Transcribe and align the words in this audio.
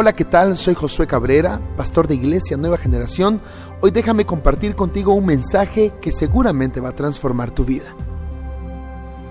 Hola, 0.00 0.12
¿qué 0.12 0.24
tal? 0.24 0.56
Soy 0.56 0.76
Josué 0.76 1.08
Cabrera, 1.08 1.60
pastor 1.76 2.06
de 2.06 2.14
Iglesia 2.14 2.56
Nueva 2.56 2.78
Generación. 2.78 3.40
Hoy 3.80 3.90
déjame 3.90 4.24
compartir 4.24 4.76
contigo 4.76 5.12
un 5.12 5.26
mensaje 5.26 5.92
que 6.00 6.12
seguramente 6.12 6.80
va 6.80 6.90
a 6.90 6.94
transformar 6.94 7.50
tu 7.50 7.64
vida. 7.64 7.96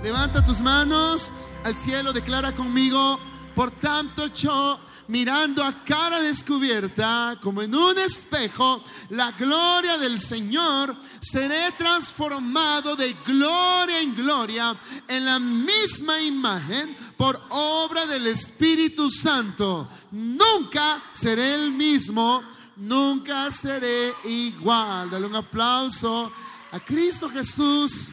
Levanta 0.03 0.45
tus 0.45 0.59
manos 0.59 1.31
al 1.63 1.73
cielo, 1.73 2.11
declara 2.11 2.51
conmigo, 2.51 3.17
por 3.55 3.71
tanto 3.71 4.27
yo 4.27 4.77
mirando 5.07 5.63
a 5.63 5.83
cara 5.83 6.19
descubierta, 6.21 7.37
como 7.41 7.61
en 7.61 7.73
un 7.73 7.97
espejo, 7.97 8.83
la 9.09 9.31
gloria 9.31 9.97
del 9.97 10.19
Señor, 10.19 10.95
seré 11.21 11.71
transformado 11.73 12.95
de 12.95 13.13
gloria 13.25 14.01
en 14.01 14.15
gloria 14.15 14.77
en 15.07 15.25
la 15.25 15.39
misma 15.39 16.19
imagen 16.21 16.95
por 17.15 17.41
obra 17.49 18.05
del 18.05 18.27
Espíritu 18.27 19.09
Santo. 19.09 19.87
Nunca 20.11 21.01
seré 21.13 21.55
el 21.55 21.71
mismo, 21.71 22.43
nunca 22.75 23.51
seré 23.51 24.13
igual. 24.25 25.09
Dale 25.09 25.25
un 25.25 25.35
aplauso 25.35 26.31
a 26.71 26.79
Cristo 26.79 27.29
Jesús. 27.29 28.09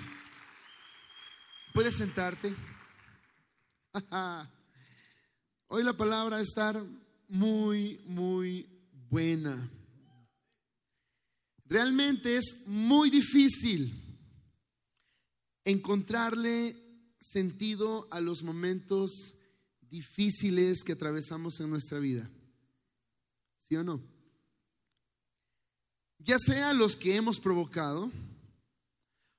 Puedes 1.72 1.96
sentarte. 1.96 2.54
Hoy 5.76 5.82
la 5.82 5.96
palabra 5.96 6.40
estar 6.40 6.80
muy, 7.26 7.98
muy 8.06 8.64
buena. 9.10 9.68
Realmente 11.64 12.36
es 12.36 12.62
muy 12.68 13.10
difícil 13.10 13.92
encontrarle 15.64 16.76
sentido 17.18 18.06
a 18.12 18.20
los 18.20 18.44
momentos 18.44 19.34
difíciles 19.80 20.84
que 20.84 20.92
atravesamos 20.92 21.58
en 21.58 21.70
nuestra 21.70 21.98
vida. 21.98 22.30
¿Sí 23.68 23.74
o 23.74 23.82
no? 23.82 24.00
Ya 26.20 26.38
sea 26.38 26.72
los 26.72 26.94
que 26.94 27.16
hemos 27.16 27.40
provocado 27.40 28.12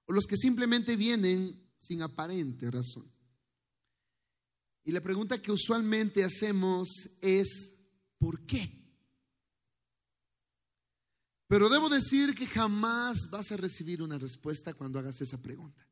o 0.06 0.12
los 0.12 0.26
que 0.26 0.36
simplemente 0.36 0.98
vienen 0.98 1.66
sin 1.80 2.02
aparente 2.02 2.70
razón. 2.70 3.15
Y 4.86 4.92
la 4.92 5.02
pregunta 5.02 5.42
que 5.42 5.52
usualmente 5.52 6.24
hacemos 6.24 7.10
es, 7.20 7.74
¿por 8.20 8.46
qué? 8.46 8.72
Pero 11.48 11.70
debo 11.70 11.90
decir 11.90 12.36
que 12.36 12.46
jamás 12.46 13.30
vas 13.32 13.52
a 13.52 13.58
recibir 13.58 14.04
una 14.04 14.20
respuesta 14.20 14.76
cuando 14.76 15.00
hagas 15.00 15.20
esa 15.22 15.40
pregunta. 15.40 15.88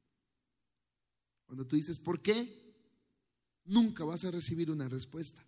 Cuando 1.48 1.66
tú 1.66 1.76
dices, 1.76 1.98
¿por 2.00 2.22
qué? 2.22 2.62
Nunca 3.66 4.04
vas 4.04 4.24
a 4.26 4.32
recibir 4.32 4.70
una 4.70 4.88
respuesta. 4.88 5.44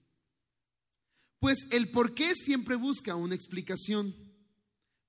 Pues 1.40 1.68
el 1.72 1.92
por 1.92 2.16
qué 2.16 2.34
siempre 2.34 2.76
busca 2.76 3.16
una 3.16 3.36
explicación, 3.36 4.16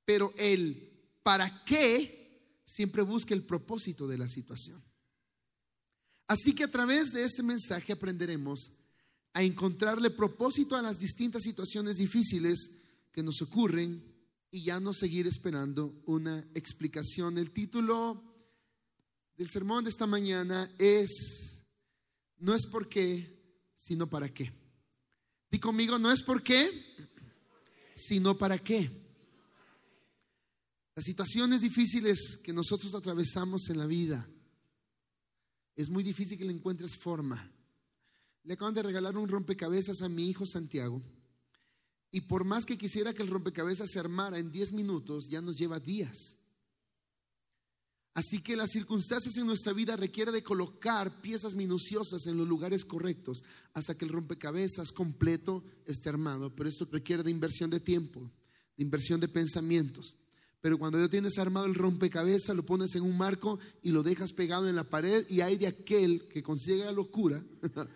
pero 0.05 0.35
el 0.37 0.93
para 1.23 1.65
qué 1.65 2.61
siempre 2.67 3.01
busca 3.03 3.33
el 3.33 3.45
propósito 3.45 4.07
de 4.07 4.19
la 4.19 4.29
situación. 4.29 4.85
Así 6.29 6.55
que 6.55 6.65
a 6.65 6.71
través 6.71 7.13
de 7.13 7.23
este 7.23 7.43
mensaje 7.43 7.93
aprenderemos 7.93 8.73
a 9.33 9.43
encontrarle 9.43 10.11
propósito 10.11 10.77
a 10.77 10.83
las 10.83 10.99
distintas 10.99 11.43
situaciones 11.43 11.97
difíciles 11.97 12.71
que 13.13 13.23
nos 13.23 13.41
ocurren 13.43 14.03
y 14.51 14.65
ya 14.65 14.81
no 14.81 14.93
seguir 14.93 15.27
esperando 15.27 16.03
una 16.07 16.39
explicación. 16.55 17.39
El 17.39 17.53
título 17.53 18.23
del 19.37 19.49
sermón 19.51 19.85
de 19.85 19.91
esta 19.91 20.07
mañana 20.07 20.71
es 20.79 21.65
No 22.39 22.55
es 22.55 22.67
por 22.67 22.89
qué, 22.89 23.73
sino 23.77 24.09
para 24.09 24.33
qué. 24.33 24.53
Di 25.51 25.61
conmigo, 25.61 25.99
no 25.99 26.11
es 26.11 26.23
por 26.23 26.43
qué, 26.43 26.71
sino 27.95 28.37
para 28.37 28.59
qué. 28.59 28.91
Las 30.97 31.05
situaciones 31.05 31.61
difíciles 31.61 32.39
que 32.43 32.53
nosotros 32.53 32.95
atravesamos 32.95 33.69
en 33.69 33.79
la 33.79 33.87
vida 33.87 34.27
es 35.77 35.91
muy 35.91 36.03
difícil 36.03 36.39
que 36.39 36.45
le 36.45 36.53
encuentres 36.53 36.97
forma. 36.97 37.53
Le 38.43 38.55
acaban 38.55 38.75
de 38.75 38.83
regalar 38.83 39.17
un 39.17 39.29
rompecabezas 39.29 40.03
a 40.03 40.09
mi 40.09 40.29
hijo 40.29 40.47
Santiago. 40.47 41.03
Y 42.11 42.23
por 42.23 42.45
más 42.45 42.65
que 42.65 42.79
quisiera 42.79 43.13
que 43.13 43.23
el 43.23 43.29
rompecabezas 43.29 43.91
se 43.91 43.99
armara 43.99 44.39
en 44.39 44.51
10 44.51 44.73
minutos, 44.73 45.29
ya 45.29 45.43
nos 45.43 45.59
lleva 45.59 45.79
días. 45.79 46.37
Así 48.15 48.41
que 48.41 48.57
las 48.57 48.71
circunstancias 48.71 49.37
en 49.37 49.45
nuestra 49.45 49.75
vida 49.75 49.95
requieren 49.95 50.33
de 50.33 50.43
colocar 50.43 51.21
piezas 51.21 51.55
minuciosas 51.55 52.27
en 52.27 52.39
los 52.39 52.49
lugares 52.49 52.87
correctos 52.87 53.45
hasta 53.75 53.95
que 53.95 54.07
el 54.07 54.11
rompecabezas 54.11 54.91
completo 54.91 55.63
esté 55.85 56.09
armado. 56.09 56.57
Pero 56.57 56.67
esto 56.67 56.89
requiere 56.91 57.23
de 57.23 57.31
inversión 57.31 57.69
de 57.69 57.79
tiempo, 57.79 58.33
de 58.79 58.85
inversión 58.85 59.21
de 59.21 59.29
pensamientos. 59.29 60.17
Pero 60.61 60.79
cuando 60.79 60.99
ya 60.99 61.09
tienes 61.09 61.39
armado 61.39 61.67
el 61.67 61.75
rompecabezas, 61.75 62.57
lo 62.57 62.65
pones 62.65 62.95
en 62.95 63.03
un 63.03 63.17
marco 63.17 63.59
y 63.83 63.91
lo 63.91 64.03
dejas 64.03 64.33
pegado 64.33 64.69
en 64.69 64.77
la 64.77 64.85
pared 64.85 65.25
y 65.29 65.41
hay 65.41 65.57
de 65.57 65.67
aquel 65.67 66.27
que 66.29 66.43
consigue 66.43 66.85
la 66.85 66.93
locura, 66.93 67.43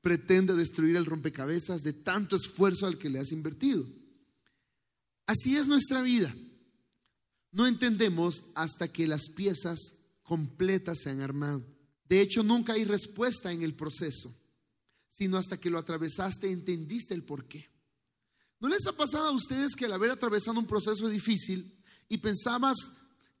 pretende 0.00 0.54
destruir 0.54 0.96
el 0.96 1.06
rompecabezas 1.06 1.82
de 1.82 1.92
tanto 1.92 2.36
esfuerzo 2.36 2.86
al 2.86 2.98
que 2.98 3.10
le 3.10 3.18
has 3.18 3.32
invertido. 3.32 3.84
Así 5.26 5.56
es 5.56 5.68
nuestra 5.68 6.02
vida. 6.02 6.34
No 7.50 7.66
entendemos 7.66 8.44
hasta 8.54 8.88
que 8.88 9.08
las 9.08 9.28
piezas 9.28 9.94
completas 10.22 11.00
se 11.00 11.10
han 11.10 11.20
armado. 11.20 11.64
De 12.08 12.20
hecho, 12.20 12.42
nunca 12.42 12.74
hay 12.74 12.84
respuesta 12.84 13.52
en 13.52 13.62
el 13.62 13.74
proceso, 13.74 14.32
sino 15.08 15.38
hasta 15.38 15.58
que 15.58 15.70
lo 15.70 15.78
atravesaste 15.78 16.50
entendiste 16.50 17.14
el 17.14 17.24
porqué. 17.24 17.68
¿No 18.60 18.68
les 18.68 18.86
ha 18.86 18.92
pasado 18.92 19.28
a 19.28 19.32
ustedes 19.32 19.74
que 19.74 19.86
al 19.86 19.92
haber 19.92 20.10
atravesado 20.10 20.58
un 20.58 20.66
proceso 20.66 21.08
difícil, 21.08 21.75
y 22.08 22.18
pensabas 22.18 22.76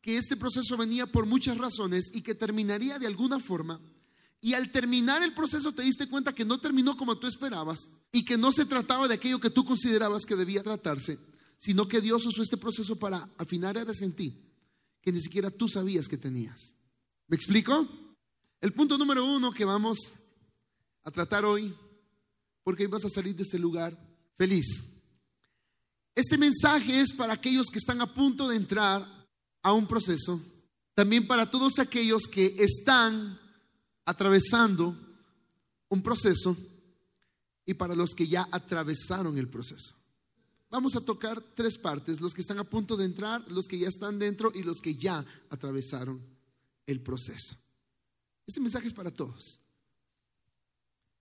que 0.00 0.16
este 0.16 0.36
proceso 0.36 0.76
venía 0.76 1.06
por 1.06 1.26
muchas 1.26 1.58
razones 1.58 2.10
y 2.14 2.22
que 2.22 2.34
terminaría 2.34 2.98
de 2.98 3.06
alguna 3.06 3.40
forma, 3.40 3.80
y 4.40 4.54
al 4.54 4.70
terminar 4.70 5.22
el 5.22 5.34
proceso 5.34 5.72
te 5.72 5.82
diste 5.82 6.08
cuenta 6.08 6.34
que 6.34 6.44
no 6.44 6.60
terminó 6.60 6.96
como 6.96 7.18
tú 7.18 7.26
esperabas 7.26 7.90
y 8.12 8.24
que 8.24 8.36
no 8.36 8.52
se 8.52 8.66
trataba 8.66 9.08
de 9.08 9.14
aquello 9.14 9.40
que 9.40 9.50
tú 9.50 9.64
considerabas 9.64 10.24
que 10.24 10.36
debía 10.36 10.62
tratarse, 10.62 11.18
sino 11.58 11.88
que 11.88 12.00
Dios 12.00 12.24
usó 12.26 12.42
este 12.42 12.56
proceso 12.56 12.96
para 12.96 13.28
afinar 13.38 13.76
áreas 13.78 14.02
en 14.02 14.12
ti 14.12 14.42
que 15.06 15.12
ni 15.12 15.20
siquiera 15.20 15.52
tú 15.52 15.68
sabías 15.68 16.08
que 16.08 16.16
tenías. 16.16 16.74
¿Me 17.28 17.36
explico? 17.36 17.86
El 18.60 18.72
punto 18.72 18.98
número 18.98 19.24
uno 19.24 19.52
que 19.52 19.64
vamos 19.64 19.98
a 21.04 21.12
tratar 21.12 21.44
hoy, 21.44 21.72
porque 22.64 22.88
vas 22.88 23.04
a 23.04 23.08
salir 23.08 23.36
de 23.36 23.44
este 23.44 23.58
lugar 23.58 23.96
feliz. 24.36 24.95
Este 26.16 26.38
mensaje 26.38 26.98
es 26.98 27.12
para 27.12 27.34
aquellos 27.34 27.66
que 27.70 27.78
están 27.78 28.00
a 28.00 28.12
punto 28.12 28.48
de 28.48 28.56
entrar 28.56 29.06
a 29.62 29.72
un 29.74 29.86
proceso, 29.86 30.40
también 30.94 31.26
para 31.26 31.50
todos 31.50 31.78
aquellos 31.78 32.22
que 32.22 32.56
están 32.58 33.38
atravesando 34.06 34.96
un 35.90 36.02
proceso 36.02 36.56
y 37.66 37.74
para 37.74 37.94
los 37.94 38.14
que 38.14 38.26
ya 38.28 38.48
atravesaron 38.50 39.36
el 39.36 39.46
proceso. 39.48 39.94
Vamos 40.70 40.96
a 40.96 41.02
tocar 41.02 41.38
tres 41.54 41.76
partes, 41.76 42.22
los 42.22 42.32
que 42.32 42.40
están 42.40 42.58
a 42.60 42.64
punto 42.64 42.96
de 42.96 43.04
entrar, 43.04 43.44
los 43.52 43.66
que 43.66 43.78
ya 43.78 43.88
están 43.88 44.18
dentro 44.18 44.50
y 44.54 44.62
los 44.62 44.80
que 44.80 44.96
ya 44.96 45.22
atravesaron 45.50 46.18
el 46.86 47.02
proceso. 47.02 47.56
Este 48.46 48.60
mensaje 48.62 48.86
es 48.86 48.94
para 48.94 49.10
todos. 49.10 49.60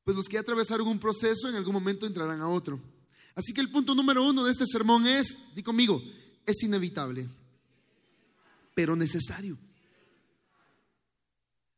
Pues 0.06 0.16
los 0.16 0.28
que 0.28 0.36
ya 0.36 0.40
atravesaron 0.40 0.88
un 0.88 1.00
proceso 1.00 1.50
en 1.50 1.56
algún 1.56 1.74
momento 1.74 2.06
entrarán 2.06 2.40
a 2.40 2.48
otro. 2.48 2.95
Así 3.36 3.54
que 3.54 3.60
el 3.60 3.70
punto 3.70 3.94
número 3.94 4.24
uno 4.24 4.46
de 4.46 4.52
este 4.52 4.66
sermón 4.66 5.06
es, 5.06 5.54
di 5.54 5.62
conmigo, 5.62 6.02
es 6.46 6.64
inevitable, 6.64 7.28
pero 8.74 8.96
necesario. 8.96 9.58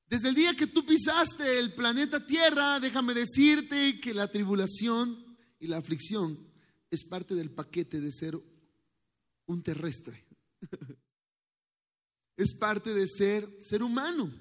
Desde 0.07 0.29
el 0.29 0.35
día 0.35 0.55
que 0.55 0.67
tú 0.67 0.85
pisaste 0.85 1.59
el 1.59 1.73
planeta 1.73 2.25
Tierra, 2.25 2.79
déjame 2.79 3.13
decirte 3.13 3.99
que 3.99 4.13
la 4.13 4.31
tribulación 4.31 5.37
y 5.59 5.67
la 5.67 5.77
aflicción 5.77 6.37
es 6.91 7.03
parte 7.03 7.33
del 7.33 7.49
paquete 7.49 7.99
de 7.99 8.11
ser 8.11 8.39
un 9.47 9.63
terrestre. 9.63 10.25
es 12.37 12.53
parte 12.53 12.93
de 12.93 13.07
ser 13.07 13.49
ser 13.59 13.81
humano. 13.81 14.31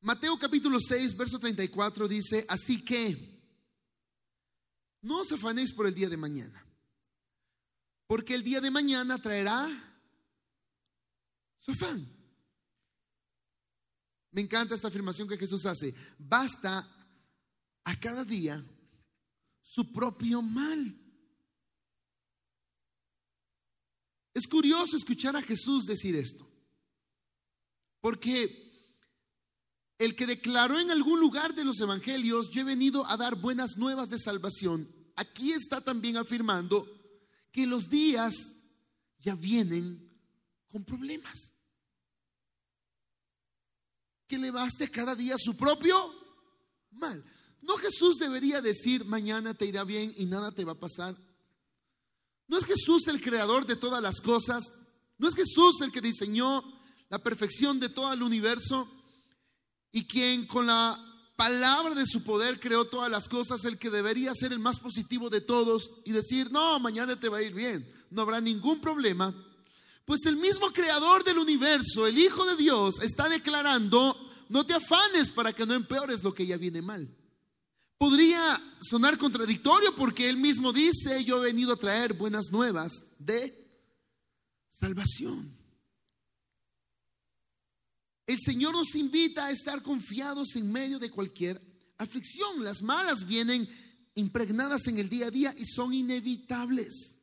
Mateo 0.00 0.38
capítulo 0.38 0.78
6, 0.80 1.16
verso 1.16 1.38
34 1.38 2.08
dice, 2.08 2.46
así 2.48 2.82
que 2.82 3.37
no 5.02 5.20
os 5.20 5.32
afanéis 5.32 5.72
por 5.72 5.86
el 5.86 5.94
día 5.94 6.08
de 6.08 6.16
mañana, 6.16 6.64
porque 8.06 8.34
el 8.34 8.42
día 8.42 8.60
de 8.60 8.70
mañana 8.70 9.20
traerá 9.20 9.68
su 11.58 11.72
afán. 11.72 12.06
Me 14.30 14.42
encanta 14.42 14.74
esta 14.74 14.88
afirmación 14.88 15.28
que 15.28 15.38
Jesús 15.38 15.64
hace. 15.66 15.94
Basta 16.18 16.86
a 17.84 18.00
cada 18.00 18.24
día 18.24 18.62
su 19.62 19.90
propio 19.92 20.42
mal. 20.42 20.96
Es 24.34 24.46
curioso 24.46 24.96
escuchar 24.96 25.34
a 25.36 25.42
Jesús 25.42 25.84
decir 25.84 26.14
esto, 26.14 26.48
porque 28.00 28.67
el 29.98 30.14
que 30.14 30.26
declaró 30.26 30.78
en 30.78 30.90
algún 30.90 31.18
lugar 31.18 31.54
de 31.54 31.64
los 31.64 31.80
evangelios, 31.80 32.50
yo 32.50 32.60
he 32.60 32.64
venido 32.64 33.04
a 33.06 33.16
dar 33.16 33.34
buenas 33.34 33.76
nuevas 33.76 34.08
de 34.08 34.18
salvación, 34.18 34.88
aquí 35.16 35.52
está 35.52 35.80
también 35.80 36.16
afirmando 36.16 36.86
que 37.50 37.66
los 37.66 37.88
días 37.88 38.52
ya 39.20 39.34
vienen 39.34 40.08
con 40.68 40.84
problemas. 40.84 41.52
Que 44.28 44.38
le 44.38 44.50
baste 44.50 44.90
cada 44.90 45.16
día 45.16 45.36
su 45.38 45.56
propio 45.56 46.14
mal. 46.92 47.24
No 47.62 47.76
Jesús 47.76 48.18
debería 48.18 48.60
decir, 48.60 49.04
mañana 49.04 49.54
te 49.54 49.66
irá 49.66 49.82
bien 49.82 50.12
y 50.16 50.26
nada 50.26 50.52
te 50.52 50.64
va 50.64 50.72
a 50.72 50.78
pasar. 50.78 51.16
No 52.46 52.56
es 52.56 52.64
Jesús 52.64 53.08
el 53.08 53.20
creador 53.20 53.66
de 53.66 53.76
todas 53.76 54.02
las 54.02 54.20
cosas. 54.20 54.72
No 55.16 55.28
es 55.28 55.34
Jesús 55.34 55.80
el 55.80 55.90
que 55.90 56.00
diseñó 56.00 56.62
la 57.08 57.18
perfección 57.18 57.80
de 57.80 57.88
todo 57.88 58.12
el 58.12 58.22
universo 58.22 58.88
y 59.98 60.04
quien 60.04 60.46
con 60.46 60.66
la 60.66 60.96
palabra 61.34 61.92
de 61.92 62.06
su 62.06 62.22
poder 62.22 62.60
creó 62.60 62.84
todas 62.84 63.10
las 63.10 63.28
cosas, 63.28 63.64
el 63.64 63.78
que 63.78 63.90
debería 63.90 64.32
ser 64.32 64.52
el 64.52 64.60
más 64.60 64.78
positivo 64.78 65.28
de 65.28 65.40
todos 65.40 65.90
y 66.04 66.12
decir, 66.12 66.52
no, 66.52 66.78
mañana 66.78 67.18
te 67.18 67.28
va 67.28 67.38
a 67.38 67.42
ir 67.42 67.52
bien, 67.52 67.84
no 68.12 68.22
habrá 68.22 68.40
ningún 68.40 68.80
problema. 68.80 69.34
Pues 70.04 70.24
el 70.26 70.36
mismo 70.36 70.72
creador 70.72 71.24
del 71.24 71.38
universo, 71.38 72.06
el 72.06 72.16
Hijo 72.16 72.46
de 72.46 72.56
Dios, 72.56 73.00
está 73.02 73.28
declarando, 73.28 74.16
no 74.48 74.64
te 74.64 74.74
afanes 74.74 75.30
para 75.30 75.52
que 75.52 75.66
no 75.66 75.74
empeores 75.74 76.22
lo 76.22 76.32
que 76.32 76.46
ya 76.46 76.56
viene 76.56 76.80
mal. 76.80 77.08
Podría 77.98 78.62
sonar 78.80 79.18
contradictorio 79.18 79.96
porque 79.96 80.30
él 80.30 80.36
mismo 80.36 80.72
dice, 80.72 81.24
yo 81.24 81.42
he 81.42 81.46
venido 81.46 81.72
a 81.72 81.76
traer 81.76 82.12
buenas 82.12 82.52
nuevas 82.52 83.02
de 83.18 83.52
salvación. 84.70 85.57
El 88.28 88.38
Señor 88.38 88.74
nos 88.74 88.94
invita 88.94 89.46
a 89.46 89.50
estar 89.50 89.82
confiados 89.82 90.54
en 90.54 90.70
medio 90.70 90.98
de 90.98 91.10
cualquier 91.10 91.58
aflicción. 91.96 92.62
Las 92.62 92.82
malas 92.82 93.26
vienen 93.26 93.66
impregnadas 94.14 94.86
en 94.86 94.98
el 94.98 95.08
día 95.08 95.28
a 95.28 95.30
día 95.30 95.54
y 95.56 95.64
son 95.64 95.94
inevitables. 95.94 97.14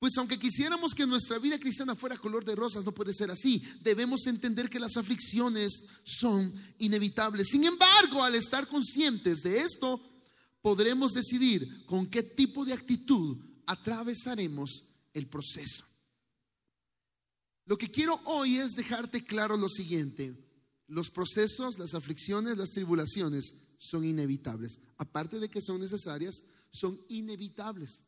Pues 0.00 0.18
aunque 0.18 0.36
quisiéramos 0.36 0.94
que 0.94 1.06
nuestra 1.06 1.38
vida 1.38 1.60
cristiana 1.60 1.94
fuera 1.94 2.18
color 2.18 2.44
de 2.44 2.56
rosas, 2.56 2.84
no 2.84 2.92
puede 2.92 3.14
ser 3.14 3.30
así. 3.30 3.62
Debemos 3.82 4.26
entender 4.26 4.68
que 4.68 4.80
las 4.80 4.96
aflicciones 4.96 5.84
son 6.02 6.52
inevitables. 6.78 7.46
Sin 7.48 7.62
embargo, 7.62 8.24
al 8.24 8.34
estar 8.34 8.66
conscientes 8.66 9.42
de 9.42 9.60
esto, 9.60 10.00
podremos 10.60 11.12
decidir 11.12 11.86
con 11.86 12.08
qué 12.08 12.24
tipo 12.24 12.64
de 12.64 12.72
actitud 12.72 13.38
atravesaremos 13.64 14.82
el 15.14 15.28
proceso. 15.28 15.84
Lo 17.70 17.78
que 17.78 17.88
quiero 17.88 18.20
hoy 18.24 18.58
es 18.58 18.74
dejarte 18.74 19.24
claro 19.24 19.56
lo 19.56 19.68
siguiente. 19.68 20.36
Los 20.88 21.08
procesos, 21.08 21.78
las 21.78 21.94
aflicciones, 21.94 22.56
las 22.56 22.70
tribulaciones 22.70 23.54
son 23.78 24.04
inevitables. 24.04 24.80
Aparte 24.98 25.38
de 25.38 25.48
que 25.48 25.62
son 25.62 25.78
necesarias, 25.78 26.42
son 26.72 27.00
inevitables. 27.08 28.02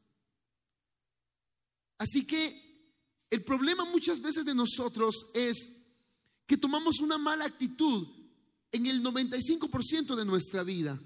Así 1.96 2.26
que 2.26 2.90
el 3.30 3.44
problema 3.44 3.84
muchas 3.84 4.20
veces 4.20 4.44
de 4.44 4.52
nosotros 4.52 5.28
es 5.32 5.68
que 6.44 6.56
tomamos 6.56 6.98
una 6.98 7.16
mala 7.16 7.44
actitud 7.44 8.08
en 8.72 8.86
el 8.86 9.00
95% 9.00 10.16
de 10.16 10.24
nuestra 10.24 10.64
vida. 10.64 11.00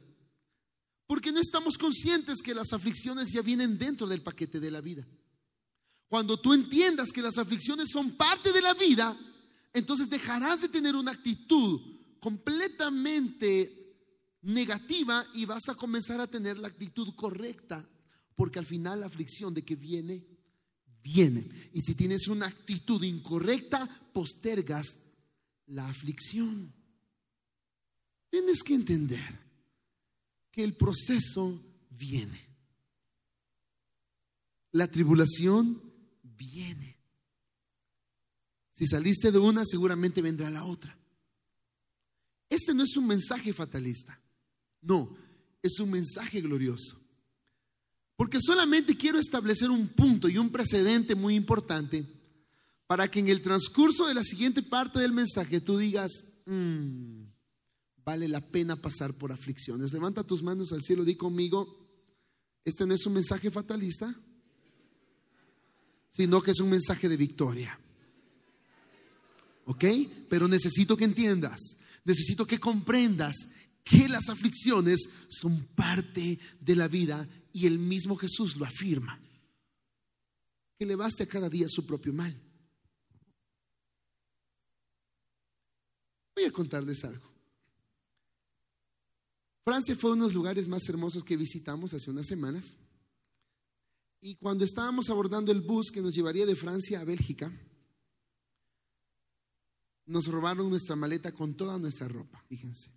Porque 1.07 1.31
no 1.31 1.41
estamos 1.41 1.77
conscientes 1.77 2.41
que 2.41 2.55
las 2.55 2.73
aflicciones 2.73 3.31
ya 3.31 3.43
vienen 3.43 3.77
dentro 3.77 4.07
del 4.07 4.23
paquete 4.23 4.61
de 4.61 4.71
la 4.71 4.81
vida. 4.81 5.07
Cuando 6.09 6.39
tú 6.39 6.53
entiendas 6.53 7.11
que 7.11 7.23
las 7.23 7.39
aflicciones 7.39 7.89
son 7.91 8.13
parte 8.13 8.53
de 8.53 8.63
la 8.63 8.75
vida, 8.75 9.17
entonces 9.73 10.09
dejarás 10.09 10.63
de 10.63 10.69
tener 10.69 10.95
una 10.95 11.13
actitud 11.13 11.81
completamente 12.21 13.87
negativa 14.43 15.27
y 15.35 15.45
vas 15.45 15.69
a 15.69 15.75
comenzar 15.75 16.21
a 16.21 16.27
tener 16.27 16.59
la 16.59 16.69
actitud 16.69 17.15
correcta, 17.15 17.89
porque 18.37 18.59
al 18.59 18.67
final 18.67 19.01
la 19.01 19.07
aflicción 19.07 19.53
de 19.53 19.65
que 19.65 19.75
viene, 19.75 20.25
viene. 21.03 21.49
Y 21.73 21.83
si 21.83 21.95
tienes 21.95 22.29
una 22.29 22.47
actitud 22.47 23.03
incorrecta, 23.03 23.89
postergas 24.13 24.99
la 25.67 25.89
aflicción. 25.89 26.73
Tienes 28.31 28.63
que 28.63 28.75
entender 28.75 29.41
que 30.53 30.63
el 30.63 30.75
proceso 30.75 31.63
viene. 31.91 32.47
La 34.73 34.89
tribulación 34.89 35.86
viene. 36.37 36.97
Si 38.73 38.87
saliste 38.87 39.33
de 39.33 39.39
una, 39.39 39.65
seguramente 39.65 40.21
vendrá 40.21 40.51
la 40.51 40.65
otra. 40.65 40.97
Este 42.49 42.75
no 42.75 42.85
es 42.85 42.97
un 42.97 43.07
mensaje 43.07 43.53
fatalista, 43.53 44.21
no, 44.83 45.17
es 45.63 45.81
un 45.81 45.91
mensaje 45.91 46.41
glorioso. 46.41 47.01
Porque 48.17 48.39
solamente 48.41 48.97
quiero 48.97 49.19
establecer 49.19 49.71
un 49.71 49.89
punto 49.89 50.29
y 50.29 50.39
un 50.39 50.51
precedente 50.51 51.15
muy 51.15 51.35
importante 51.35 52.07
para 52.87 53.09
que 53.09 53.19
en 53.19 53.29
el 53.29 53.43
transcurso 53.43 54.07
de 54.07 54.15
la 54.15 54.25
siguiente 54.25 54.63
parte 54.63 55.01
del 55.01 55.13
mensaje 55.13 55.61
tú 55.61 55.77
digas, 55.77 56.13
mm, 56.47 57.25
vale 58.05 58.29
la 58.29 58.41
pena 58.41 58.77
pasar 58.77 59.13
por 59.13 59.33
aflicciones. 59.33 59.93
Levanta 59.93 60.23
tus 60.23 60.43
manos 60.43 60.73
al 60.73 60.83
cielo, 60.83 61.05
di 61.05 61.17
conmigo, 61.17 61.87
este 62.65 62.87
no 62.87 62.95
es 62.95 63.05
un 63.07 63.15
mensaje 63.15 63.51
fatalista, 63.51 64.15
sino 66.17 66.41
que 66.43 66.53
es 66.53 66.61
un 66.61 66.71
mensaje 66.71 67.09
de 67.09 67.17
victoria. 67.17 67.79
¿Ok? 69.67 69.85
Pero 70.31 70.49
necesito 70.49 70.97
que 70.97 71.05
entiendas, 71.05 71.61
necesito 72.05 72.47
que 72.47 72.59
comprendas 72.59 73.37
que 73.85 74.09
las 74.09 74.29
aflicciones 74.29 75.09
son 75.29 75.65
parte 75.75 76.39
de 76.61 76.77
la 76.77 76.89
vida 76.89 77.29
y 77.53 77.67
el 77.67 77.79
mismo 77.79 78.17
Jesús 78.17 78.57
lo 78.57 78.65
afirma. 78.65 79.21
Que 80.79 80.87
le 80.87 80.97
baste 80.97 81.25
a 81.25 81.29
cada 81.29 81.49
día 81.49 81.69
su 81.69 81.87
propio 81.87 82.13
mal. 82.13 82.41
Voy 86.35 86.45
a 86.45 86.53
contarles 86.53 87.05
algo. 87.05 87.33
Francia 89.65 89.97
fue 89.97 90.13
uno 90.13 90.25
de 90.25 90.29
los 90.29 90.35
lugares 90.35 90.69
más 90.69 90.89
hermosos 90.89 91.25
que 91.25 91.37
visitamos 91.37 91.93
hace 91.93 92.11
unas 92.11 92.27
semanas. 92.27 92.77
Y 94.21 94.37
cuando 94.37 94.65
estábamos 94.65 95.11
abordando 95.11 95.53
el 95.53 95.61
bus 95.61 95.91
que 95.91 96.01
nos 96.01 96.15
llevaría 96.15 96.47
de 96.47 96.57
Francia 96.57 97.01
a 97.01 97.05
Bélgica, 97.05 97.53
nos 100.07 100.27
robaron 100.27 100.71
nuestra 100.71 100.97
maleta 100.97 101.33
con 101.33 101.55
toda 101.57 101.79
nuestra 101.79 102.09
ropa, 102.09 102.43
fíjense. 102.49 102.91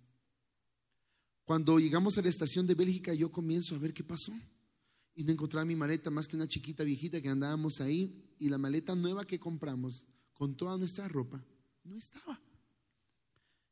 Cuando 1.44 1.78
llegamos 1.80 2.16
a 2.16 2.22
la 2.22 2.28
estación 2.28 2.66
de 2.66 2.74
Bélgica, 2.74 3.12
yo 3.12 3.30
comienzo 3.30 3.74
a 3.74 3.78
ver 3.78 3.92
qué 3.92 4.04
pasó. 4.04 4.32
Y 5.16 5.24
no 5.24 5.32
encontraba 5.32 5.64
mi 5.64 5.74
maleta 5.74 6.08
más 6.08 6.28
que 6.28 6.36
una 6.36 6.46
chiquita 6.46 6.84
viejita 6.84 7.20
que 7.20 7.28
andábamos 7.28 7.80
ahí. 7.80 8.32
Y 8.38 8.48
la 8.48 8.56
maleta 8.56 8.94
nueva 8.94 9.24
que 9.24 9.40
compramos 9.40 10.06
con 10.32 10.56
toda 10.56 10.78
nuestra 10.78 11.08
ropa 11.08 11.44
no 11.82 11.96
estaba. 11.96 12.40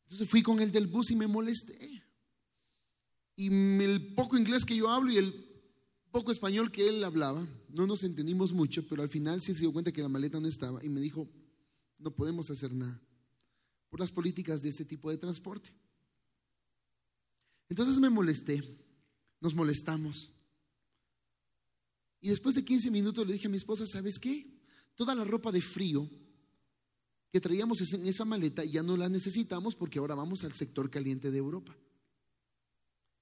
Entonces 0.02 0.28
fui 0.28 0.42
con 0.42 0.60
el 0.60 0.72
del 0.72 0.88
bus 0.88 1.12
y 1.12 1.16
me 1.16 1.28
molesté. 1.28 2.02
Y 3.36 3.46
el 3.46 4.14
poco 4.14 4.36
inglés 4.36 4.64
que 4.64 4.76
yo 4.76 4.90
hablo 4.90 5.12
y 5.12 5.18
el 5.18 5.47
poco 6.10 6.32
español 6.32 6.70
que 6.70 6.88
él 6.88 7.04
hablaba, 7.04 7.46
no 7.68 7.86
nos 7.86 8.02
entendimos 8.02 8.52
mucho, 8.52 8.86
pero 8.88 9.02
al 9.02 9.08
final 9.08 9.40
sí 9.40 9.54
se 9.54 9.60
dio 9.60 9.72
cuenta 9.72 9.92
que 9.92 10.02
la 10.02 10.08
maleta 10.08 10.40
no 10.40 10.48
estaba 10.48 10.84
y 10.84 10.88
me 10.88 11.00
dijo, 11.00 11.28
no 11.98 12.10
podemos 12.10 12.50
hacer 12.50 12.72
nada 12.72 13.00
por 13.88 14.00
las 14.00 14.12
políticas 14.12 14.62
de 14.62 14.68
ese 14.68 14.84
tipo 14.84 15.10
de 15.10 15.18
transporte. 15.18 15.70
Entonces 17.68 17.98
me 17.98 18.10
molesté, 18.10 18.62
nos 19.40 19.54
molestamos. 19.54 20.30
Y 22.20 22.28
después 22.30 22.54
de 22.54 22.64
15 22.64 22.90
minutos 22.90 23.26
le 23.26 23.34
dije 23.34 23.46
a 23.46 23.50
mi 23.50 23.56
esposa, 23.56 23.86
¿sabes 23.86 24.18
qué? 24.18 24.46
Toda 24.94 25.14
la 25.14 25.24
ropa 25.24 25.52
de 25.52 25.60
frío 25.60 26.08
que 27.30 27.40
traíamos 27.40 27.80
en 27.92 28.06
esa 28.06 28.24
maleta 28.24 28.64
ya 28.64 28.82
no 28.82 28.96
la 28.96 29.08
necesitamos 29.08 29.74
porque 29.74 29.98
ahora 29.98 30.14
vamos 30.14 30.44
al 30.44 30.54
sector 30.54 30.90
caliente 30.90 31.30
de 31.30 31.38
Europa. 31.38 31.76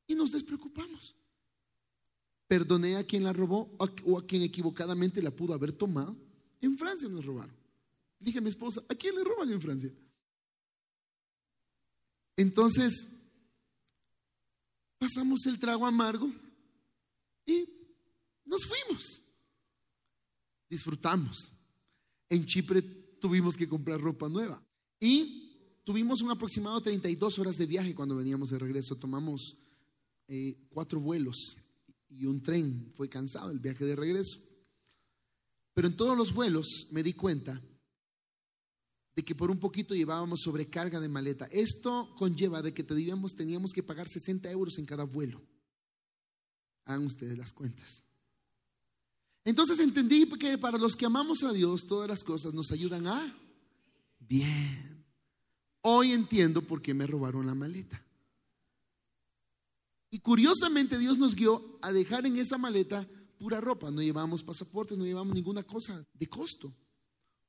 Y 0.06 0.14
nos 0.14 0.30
despreocupamos. 0.30 1.16
Perdoné 2.48 2.96
a 2.96 3.04
quien 3.04 3.24
la 3.24 3.32
robó 3.32 3.74
o 4.04 4.18
a 4.18 4.26
quien 4.26 4.42
equivocadamente 4.42 5.20
la 5.20 5.30
pudo 5.30 5.54
haber 5.54 5.72
tomado. 5.72 6.16
En 6.60 6.78
Francia 6.78 7.08
nos 7.08 7.24
robaron. 7.24 7.54
Dije 8.20 8.38
a 8.38 8.40
mi 8.40 8.48
esposa, 8.48 8.82
¿a 8.88 8.94
quién 8.94 9.14
le 9.14 9.24
roban 9.24 9.50
en 9.52 9.60
Francia? 9.60 9.92
Entonces, 12.36 13.08
pasamos 14.98 15.44
el 15.46 15.58
trago 15.58 15.86
amargo 15.86 16.30
y 17.44 17.68
nos 18.44 18.64
fuimos. 18.64 19.22
Disfrutamos. 20.68 21.52
En 22.28 22.44
Chipre 22.46 22.82
tuvimos 22.82 23.56
que 23.56 23.68
comprar 23.68 24.00
ropa 24.00 24.28
nueva. 24.28 24.62
Y 25.00 25.80
tuvimos 25.84 26.22
un 26.22 26.30
aproximado 26.30 26.80
32 26.80 27.38
horas 27.38 27.56
de 27.56 27.66
viaje 27.66 27.94
cuando 27.94 28.16
veníamos 28.16 28.50
de 28.50 28.58
regreso. 28.58 28.96
Tomamos 28.96 29.56
eh, 30.28 30.56
cuatro 30.70 31.00
vuelos 31.00 31.56
y 32.08 32.26
un 32.26 32.42
tren. 32.42 32.90
Fue 32.96 33.08
cansado 33.08 33.50
el 33.50 33.58
viaje 33.58 33.84
de 33.84 33.96
regreso. 33.96 34.40
Pero 35.74 35.88
en 35.88 35.96
todos 35.96 36.16
los 36.16 36.32
vuelos 36.32 36.88
me 36.90 37.02
di 37.02 37.12
cuenta 37.12 37.60
de 39.14 39.24
que 39.24 39.34
por 39.34 39.50
un 39.50 39.58
poquito 39.58 39.94
llevábamos 39.94 40.40
sobrecarga 40.42 41.00
de 41.00 41.08
maleta. 41.08 41.46
Esto 41.50 42.14
conlleva 42.16 42.62
de 42.62 42.72
que 42.72 42.84
teníamos, 42.84 43.34
teníamos 43.34 43.72
que 43.72 43.82
pagar 43.82 44.08
60 44.08 44.50
euros 44.50 44.78
en 44.78 44.84
cada 44.84 45.04
vuelo. 45.04 45.42
Hagan 46.84 47.06
ustedes 47.06 47.36
las 47.36 47.52
cuentas. 47.52 48.04
Entonces 49.44 49.80
entendí 49.80 50.28
que 50.38 50.58
para 50.58 50.76
los 50.76 50.94
que 50.96 51.06
amamos 51.06 51.42
a 51.44 51.52
Dios, 51.52 51.86
todas 51.86 52.08
las 52.08 52.24
cosas 52.24 52.52
nos 52.52 52.72
ayudan 52.72 53.06
a 53.06 53.38
bien. 54.18 55.04
Hoy 55.82 56.12
entiendo 56.12 56.62
por 56.62 56.82
qué 56.82 56.94
me 56.94 57.06
robaron 57.06 57.46
la 57.46 57.54
maleta. 57.54 58.05
Y 60.10 60.20
curiosamente 60.20 60.98
Dios 60.98 61.18
nos 61.18 61.34
guió 61.34 61.78
a 61.82 61.92
dejar 61.92 62.26
en 62.26 62.36
esa 62.36 62.58
maleta 62.58 63.08
pura 63.38 63.60
ropa. 63.60 63.90
No 63.90 64.02
llevamos 64.02 64.42
pasaportes, 64.42 64.96
no 64.96 65.04
llevamos 65.04 65.34
ninguna 65.34 65.62
cosa 65.62 66.04
de 66.14 66.26
costo. 66.28 66.72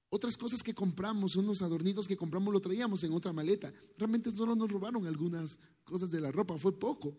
Otras 0.10 0.38
cosas 0.38 0.64
que 0.64 0.74
compramos, 0.74 1.36
unos 1.36 1.62
adornitos 1.62 2.08
que 2.08 2.16
compramos, 2.16 2.54
lo 2.54 2.62
traíamos 2.62 3.04
en 3.04 3.14
otra 3.14 3.34
maleta. 3.34 3.74
Realmente 3.98 4.32
solo 4.32 4.56
nos 4.56 4.72
robaron 4.72 5.06
algunas 5.06 5.60
cosas 5.84 6.10
de 6.10 6.22
la 6.22 6.32
ropa, 6.32 6.58
fue 6.58 6.78
poco. 6.78 7.18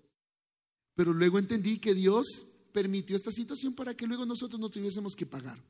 Pero 0.95 1.12
luego 1.12 1.38
entendí 1.38 1.78
que 1.78 1.95
Dios 1.95 2.26
permitió 2.73 3.14
esta 3.14 3.30
situación 3.30 3.75
para 3.75 3.95
que 3.95 4.07
luego 4.07 4.25
nosotros 4.25 4.61
no 4.61 4.71
tuviésemos 4.71 5.14
que 5.14 5.26
pagar. 5.26 5.62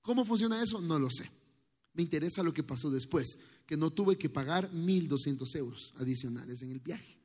¿Cómo 0.00 0.24
funciona 0.24 0.62
eso? 0.62 0.80
No 0.80 0.98
lo 0.98 1.10
sé. 1.10 1.30
Me 1.92 2.02
interesa 2.02 2.42
lo 2.42 2.52
que 2.52 2.62
pasó 2.62 2.90
después, 2.90 3.38
que 3.66 3.76
no 3.76 3.90
tuve 3.90 4.16
que 4.16 4.28
pagar 4.28 4.70
1.200 4.72 5.56
euros 5.56 5.94
adicionales 5.96 6.62
en 6.62 6.70
el 6.70 6.80
viaje. 6.80 7.18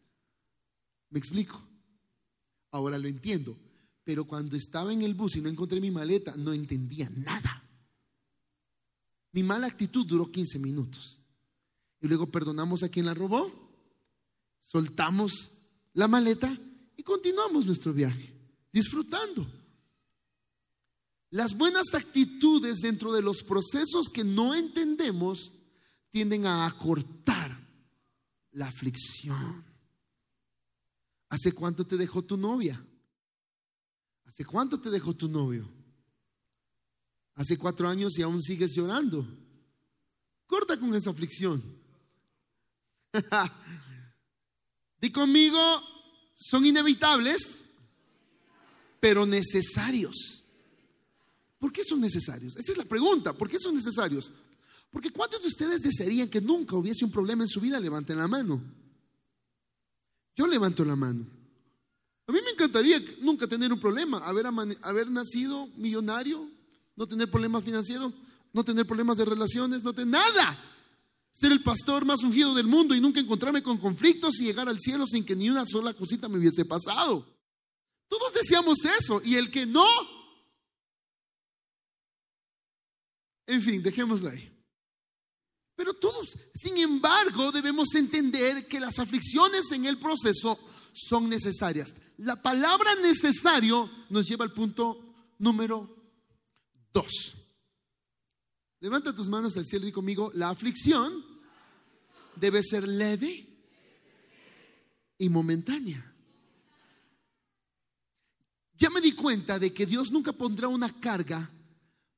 ¿Me 1.09 1.19
explico? 1.19 1.70
Ahora 2.71 2.97
lo 2.97 3.07
entiendo. 3.07 3.55
Pero 4.03 4.25
cuando 4.25 4.55
estaba 4.55 4.91
en 4.91 5.03
el 5.03 5.13
bus 5.13 5.35
y 5.35 5.41
no 5.41 5.49
encontré 5.49 5.79
mi 5.79 5.91
maleta, 5.91 6.35
no 6.35 6.53
entendía 6.53 7.09
nada. 7.09 7.63
Mi 9.31 9.43
mala 9.43 9.67
actitud 9.67 10.05
duró 10.05 10.31
15 10.31 10.59
minutos. 10.59 11.17
Y 12.01 12.07
luego 12.07 12.31
perdonamos 12.31 12.83
a 12.83 12.89
quien 12.89 13.05
la 13.05 13.13
robó, 13.13 13.51
soltamos 14.61 15.51
la 15.93 16.07
maleta 16.07 16.57
y 16.97 17.03
continuamos 17.03 17.65
nuestro 17.65 17.93
viaje, 17.93 18.33
disfrutando. 18.73 19.47
Las 21.29 21.55
buenas 21.55 21.93
actitudes 21.93 22.79
dentro 22.79 23.13
de 23.13 23.21
los 23.21 23.43
procesos 23.43 24.09
que 24.11 24.23
no 24.23 24.55
entendemos 24.55 25.53
tienden 26.09 26.45
a 26.45 26.65
acortar 26.65 27.57
la 28.51 28.67
aflicción. 28.67 29.70
¿Hace 31.31 31.53
cuánto 31.53 31.87
te 31.87 31.95
dejó 31.95 32.21
tu 32.21 32.35
novia? 32.35 32.85
¿Hace 34.25 34.43
cuánto 34.43 34.81
te 34.81 34.89
dejó 34.89 35.13
tu 35.13 35.29
novio? 35.29 35.65
Hace 37.35 37.57
cuatro 37.57 37.87
años 37.87 38.19
y 38.19 38.21
aún 38.21 38.41
sigues 38.41 38.75
llorando. 38.75 39.25
Corta 40.45 40.77
con 40.77 40.93
esa 40.93 41.09
aflicción. 41.09 41.63
Di 44.99 45.09
conmigo, 45.09 45.57
son 46.35 46.65
inevitables, 46.65 47.63
pero 48.99 49.25
necesarios. 49.25 50.43
¿Por 51.57 51.71
qué 51.71 51.85
son 51.85 52.01
necesarios? 52.01 52.57
Esa 52.57 52.73
es 52.73 52.77
la 52.77 52.83
pregunta. 52.85 53.31
¿Por 53.31 53.49
qué 53.49 53.57
son 53.57 53.73
necesarios? 53.73 54.33
Porque 54.89 55.11
¿cuántos 55.11 55.41
de 55.41 55.47
ustedes 55.47 55.79
desearían 55.79 56.29
que 56.29 56.41
nunca 56.41 56.75
hubiese 56.75 57.05
un 57.05 57.11
problema 57.11 57.43
en 57.43 57.49
su 57.49 57.61
vida? 57.61 57.79
Levanten 57.79 58.17
la 58.17 58.27
mano. 58.27 58.80
Yo 60.35 60.47
levanto 60.47 60.83
la 60.85 60.95
mano. 60.95 61.25
A 62.27 62.31
mí 62.31 62.39
me 62.45 62.51
encantaría 62.51 63.03
nunca 63.19 63.47
tener 63.47 63.73
un 63.73 63.79
problema, 63.79 64.19
haber, 64.19 65.09
nacido 65.09 65.67
millonario, 65.75 66.47
no 66.95 67.07
tener 67.07 67.29
problemas 67.29 67.63
financieros, 67.63 68.13
no 68.53 68.63
tener 68.63 68.85
problemas 68.85 69.17
de 69.17 69.25
relaciones, 69.25 69.83
no 69.83 69.93
tener 69.93 70.13
nada. 70.13 70.57
Ser 71.33 71.51
el 71.51 71.61
pastor 71.61 72.05
más 72.05 72.23
ungido 72.23 72.53
del 72.53 72.67
mundo 72.67 72.93
y 72.93 73.01
nunca 73.01 73.19
encontrarme 73.19 73.63
con 73.63 73.77
conflictos 73.77 74.39
y 74.39 74.45
llegar 74.45 74.69
al 74.69 74.79
cielo 74.79 75.05
sin 75.07 75.25
que 75.25 75.35
ni 75.35 75.49
una 75.49 75.65
sola 75.65 75.93
cosita 75.93 76.29
me 76.29 76.37
hubiese 76.37 76.65
pasado. 76.65 77.25
Todos 78.07 78.33
deseamos 78.33 78.77
eso 78.99 79.21
y 79.23 79.35
el 79.35 79.49
que 79.49 79.65
no, 79.65 79.87
en 83.47 83.61
fin, 83.61 83.81
dejémoslo 83.81 84.29
ahí. 84.29 84.50
Pero 85.81 85.95
todos, 85.95 86.37
sin 86.53 86.77
embargo, 86.77 87.51
debemos 87.51 87.95
entender 87.95 88.67
que 88.67 88.79
las 88.79 88.99
aflicciones 88.99 89.71
en 89.71 89.87
el 89.87 89.97
proceso 89.97 90.59
son 90.93 91.27
necesarias. 91.27 91.95
La 92.17 92.39
palabra 92.39 92.93
necesario 93.01 93.89
nos 94.11 94.27
lleva 94.27 94.45
al 94.45 94.53
punto 94.53 95.33
número 95.39 95.89
Dos. 96.93 97.35
Levanta 98.79 99.15
tus 99.15 99.27
manos 99.27 99.57
al 99.57 99.65
cielo 99.65 99.87
y 99.87 99.91
conmigo, 99.91 100.31
la 100.35 100.49
aflicción 100.49 101.25
debe 102.35 102.61
ser 102.61 102.87
leve 102.87 103.47
y 105.17 105.29
momentánea. 105.29 106.13
Ya 108.77 108.91
me 108.91 109.01
di 109.01 109.13
cuenta 109.13 109.57
de 109.57 109.73
que 109.73 109.87
Dios 109.87 110.11
nunca 110.11 110.31
pondrá 110.31 110.67
una 110.67 110.99
carga 110.99 111.49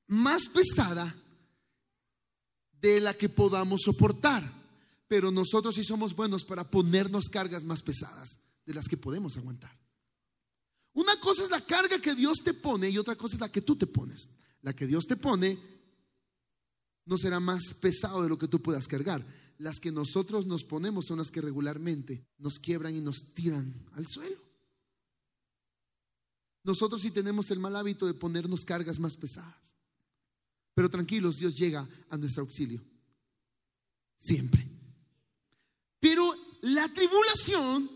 más 0.08 0.50
pesada 0.50 1.16
de 2.84 3.02
la 3.02 3.16
que 3.16 3.30
podamos 3.30 3.82
soportar, 3.82 4.44
pero 5.08 5.32
nosotros 5.32 5.74
sí 5.76 5.84
somos 5.84 6.16
buenos 6.16 6.44
para 6.44 6.70
ponernos 6.70 7.30
cargas 7.30 7.64
más 7.64 7.82
pesadas 7.82 8.40
de 8.66 8.74
las 8.74 8.88
que 8.88 8.98
podemos 8.98 9.38
aguantar. 9.38 9.76
Una 10.94 11.20
cosa 11.20 11.44
es 11.44 11.50
la 11.50 11.62
carga 11.62 12.00
que 12.00 12.14
Dios 12.14 12.40
te 12.44 12.54
pone 12.54 12.90
y 12.90 12.98
otra 13.00 13.16
cosa 13.16 13.36
es 13.36 13.42
la 13.42 13.52
que 13.52 13.62
tú 13.62 13.76
te 13.76 13.88
pones 13.88 14.30
la 14.64 14.74
que 14.74 14.88
Dios 14.88 15.06
te 15.06 15.18
pone, 15.18 15.60
no 17.06 17.18
será 17.18 17.40
más 17.40 17.74
pesado 17.80 18.24
de 18.24 18.30
lo 18.30 18.38
que 18.38 18.48
tú 18.48 18.62
puedas 18.62 18.88
cargar. 18.88 19.24
Las 19.60 19.80
que 19.80 19.92
nosotros 19.92 20.48
nos 20.48 20.64
ponemos 20.64 21.06
son 21.06 21.20
las 21.20 21.30
que 21.30 21.42
regularmente 21.42 22.26
nos 22.40 22.58
quiebran 22.60 22.96
y 22.96 23.02
nos 23.02 23.34
tiran 23.34 23.72
al 23.94 24.08
suelo. 24.08 24.42
Nosotros 26.64 27.02
sí 27.02 27.12
tenemos 27.12 27.52
el 27.52 27.60
mal 27.60 27.76
hábito 27.76 28.08
de 28.08 28.14
ponernos 28.14 28.64
cargas 28.64 29.00
más 29.00 29.18
pesadas. 29.18 29.76
Pero 30.74 30.90
tranquilos, 30.90 31.38
Dios 31.38 31.56
llega 31.56 31.88
a 32.10 32.18
nuestro 32.18 32.44
auxilio. 32.44 32.84
Siempre. 34.18 34.68
Pero 36.00 36.36
la 36.62 36.92
tribulación, 36.92 37.90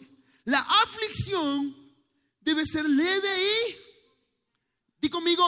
la 0.45 0.59
aflicción, 0.59 1.75
debe 2.41 2.65
ser 2.65 2.87
leve 2.87 3.29
y, 3.43 3.75
di 5.01 5.09
conmigo, 5.09 5.43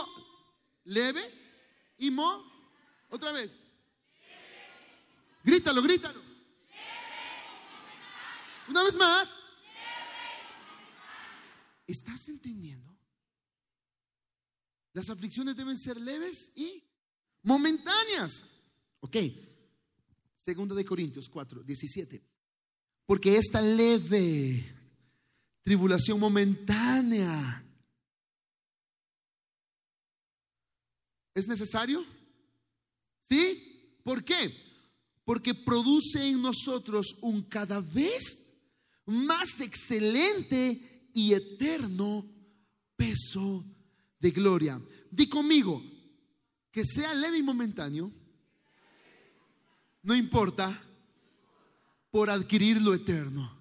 leve 0.85 1.21
y 1.97 2.11
mo. 2.11 2.45
Otra 3.09 3.31
vez. 3.31 3.63
Grítalo, 5.43 5.81
grítalo. 5.81 6.21
Una 8.67 8.83
vez 8.83 8.95
más. 8.97 9.35
¿Estás 11.87 12.27
entendiendo? 12.29 12.95
Las 14.93 15.09
aflicciones 15.09 15.55
deben 15.55 15.77
ser 15.77 15.97
leves 15.97 16.51
y 16.55 16.83
momentáneas. 17.43 18.43
Ok. 18.99 19.17
Segunda 20.35 20.75
de 20.75 20.85
Corintios 20.85 21.29
4, 21.29 21.63
17. 21.63 22.23
Porque 23.05 23.37
esta 23.37 23.61
leve 23.61 24.75
tribulación 25.63 26.19
momentánea 26.19 27.65
¿Es 31.39 31.47
necesario? 31.47 32.05
¿Sí? 33.21 33.95
¿Por 34.03 34.25
qué? 34.25 34.53
Porque 35.23 35.53
produce 35.53 36.27
en 36.27 36.41
nosotros 36.41 37.15
un 37.21 37.43
cada 37.43 37.79
vez 37.79 38.37
más 39.05 39.61
excelente 39.61 41.09
y 41.13 41.33
eterno 41.33 42.29
peso 42.97 43.65
de 44.19 44.31
gloria. 44.31 44.81
Di 45.09 45.29
conmigo, 45.29 45.81
que 46.71 46.85
sea 46.85 47.13
leve 47.13 47.37
y 47.37 47.43
momentáneo, 47.43 48.11
no 50.03 50.15
importa, 50.15 50.83
por 52.11 52.29
adquirir 52.29 52.81
lo 52.81 52.93
eterno 52.93 53.59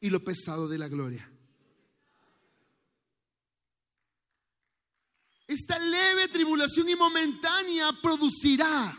y 0.00 0.10
lo 0.10 0.22
pesado 0.22 0.68
de 0.68 0.78
la 0.78 0.88
gloria. 0.88 1.30
Esta 5.46 5.78
leve 5.78 6.28
tribulación 6.28 6.88
y 6.88 6.96
momentánea 6.96 7.92
producirá 8.00 8.98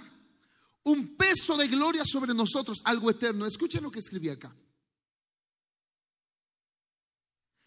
un 0.84 1.16
peso 1.18 1.58
de 1.58 1.68
gloria 1.68 2.04
sobre 2.06 2.34
nosotros, 2.34 2.82
algo 2.86 3.10
eterno. 3.10 3.46
Escuchen 3.46 3.84
lo 3.84 3.92
que 3.92 4.00
escribí 4.00 4.30
acá. 4.30 4.56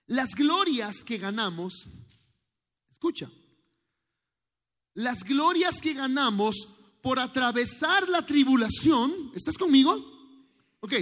Las 0.06 0.34
glorias 0.34 1.04
que 1.04 1.18
ganamos, 1.18 1.86
escucha, 2.90 3.30
las 4.98 5.22
glorias 5.22 5.80
que 5.80 5.94
ganamos 5.94 6.56
por 7.00 7.18
atravesar 7.18 8.08
la 8.08 8.26
tribulación, 8.26 9.30
¿estás 9.34 9.56
conmigo? 9.56 9.94
Ok, 10.80 10.94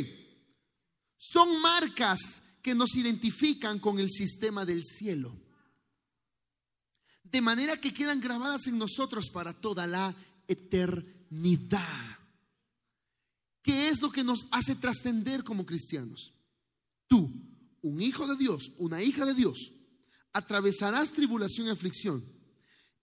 son 1.17 1.61
marcas 1.61 2.43
que 2.62 2.75
nos 2.75 2.95
identifican 2.95 3.79
con 3.79 3.99
el 3.99 4.11
sistema 4.11 4.65
del 4.67 4.85
cielo 4.85 5.47
de 7.31 7.41
manera 7.41 7.81
que 7.81 7.93
quedan 7.93 8.21
grabadas 8.21 8.67
en 8.67 8.79
nosotros 8.79 9.31
para 9.31 9.53
toda 9.53 9.87
la 9.87 10.15
eternidad. 10.47 12.19
es 13.65 14.00
lo 14.00 14.11
que 14.11 14.23
nos 14.23 14.47
hace 14.53 14.76
trascender 14.76 15.43
como 15.43 15.67
cristianos. 15.67 16.33
Tú, 17.09 17.31
un 17.83 18.00
hijo 18.00 18.26
de 18.26 18.37
Dios, 18.37 18.73
una 18.79 19.03
hija 19.03 19.25
de 19.26 19.35
Dios, 19.35 19.73
atravesarás 20.33 21.12
tribulación 21.12 21.67
y 21.67 21.71
aflicción. 21.71 22.36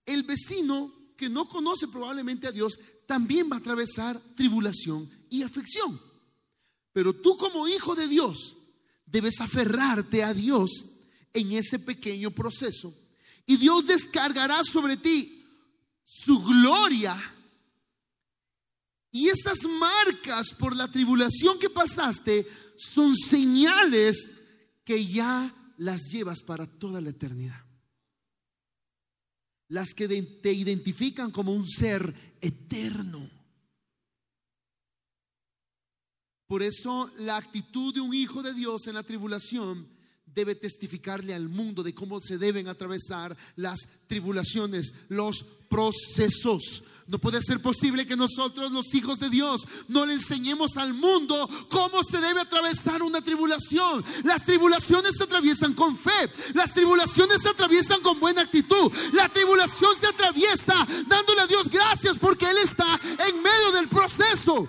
El 0.06 0.22
vecino 0.22 0.92
que 1.16 1.28
no 1.28 1.48
conoce 1.48 1.88
probablemente 1.88 2.46
a 2.46 2.52
Dios 2.52 2.78
también 3.06 3.50
va 3.50 3.56
a 3.56 3.58
atravesar 3.58 4.20
tribulación 4.34 5.08
y 5.30 5.42
aflicción. 5.42 6.00
Pero 6.92 7.14
tú 7.14 7.36
como 7.36 7.68
hijo 7.68 7.94
de 7.94 8.08
Dios 8.08 8.56
debes 9.06 9.40
aferrarte 9.40 10.22
a 10.22 10.34
Dios 10.34 10.70
en 11.32 11.52
ese 11.52 11.78
pequeño 11.78 12.30
proceso 12.30 12.94
y 13.46 13.56
Dios 13.56 13.86
descargará 13.86 14.62
sobre 14.64 14.96
ti 14.96 15.44
su 16.04 16.42
gloria 16.42 17.16
y 19.10 19.28
esas 19.28 19.64
marcas 19.64 20.52
por 20.58 20.76
la 20.76 20.90
tribulación 20.90 21.58
que 21.58 21.70
pasaste 21.70 22.48
son 22.76 23.14
señales 23.14 24.28
que 24.84 25.06
ya 25.06 25.54
las 25.78 26.02
llevas 26.10 26.42
para 26.42 26.66
toda 26.66 27.00
la 27.00 27.10
eternidad. 27.10 27.63
Las 29.68 29.94
que 29.94 30.06
te 30.08 30.52
identifican 30.52 31.30
como 31.30 31.52
un 31.52 31.66
ser 31.66 32.36
eterno. 32.40 33.30
Por 36.46 36.62
eso 36.62 37.10
la 37.18 37.36
actitud 37.36 37.94
de 37.94 38.00
un 38.00 38.14
hijo 38.14 38.42
de 38.42 38.52
Dios 38.52 38.86
en 38.86 38.94
la 38.94 39.02
tribulación 39.02 39.93
debe 40.34 40.54
testificarle 40.54 41.34
al 41.34 41.48
mundo 41.48 41.82
de 41.82 41.94
cómo 41.94 42.20
se 42.20 42.38
deben 42.38 42.68
atravesar 42.68 43.36
las 43.56 43.80
tribulaciones, 44.08 44.94
los 45.08 45.44
procesos. 45.68 46.82
No 47.06 47.18
puede 47.18 47.40
ser 47.42 47.60
posible 47.60 48.06
que 48.06 48.16
nosotros, 48.16 48.72
los 48.72 48.94
hijos 48.94 49.18
de 49.20 49.30
Dios, 49.30 49.66
no 49.88 50.06
le 50.06 50.14
enseñemos 50.14 50.76
al 50.76 50.94
mundo 50.94 51.48
cómo 51.68 52.02
se 52.02 52.18
debe 52.18 52.40
atravesar 52.40 53.02
una 53.02 53.20
tribulación. 53.20 54.04
Las 54.24 54.44
tribulaciones 54.44 55.16
se 55.16 55.24
atraviesan 55.24 55.74
con 55.74 55.96
fe, 55.96 56.10
las 56.54 56.72
tribulaciones 56.72 57.42
se 57.42 57.50
atraviesan 57.50 58.00
con 58.00 58.18
buena 58.18 58.42
actitud, 58.42 58.92
la 59.12 59.28
tribulación 59.28 59.96
se 59.98 60.06
atraviesa 60.06 60.86
dándole 61.06 61.42
a 61.42 61.46
Dios 61.46 61.68
gracias 61.70 62.18
porque 62.18 62.48
Él 62.48 62.58
está 62.58 63.00
en 63.28 63.42
medio 63.42 63.72
del 63.72 63.88
proceso. 63.88 64.68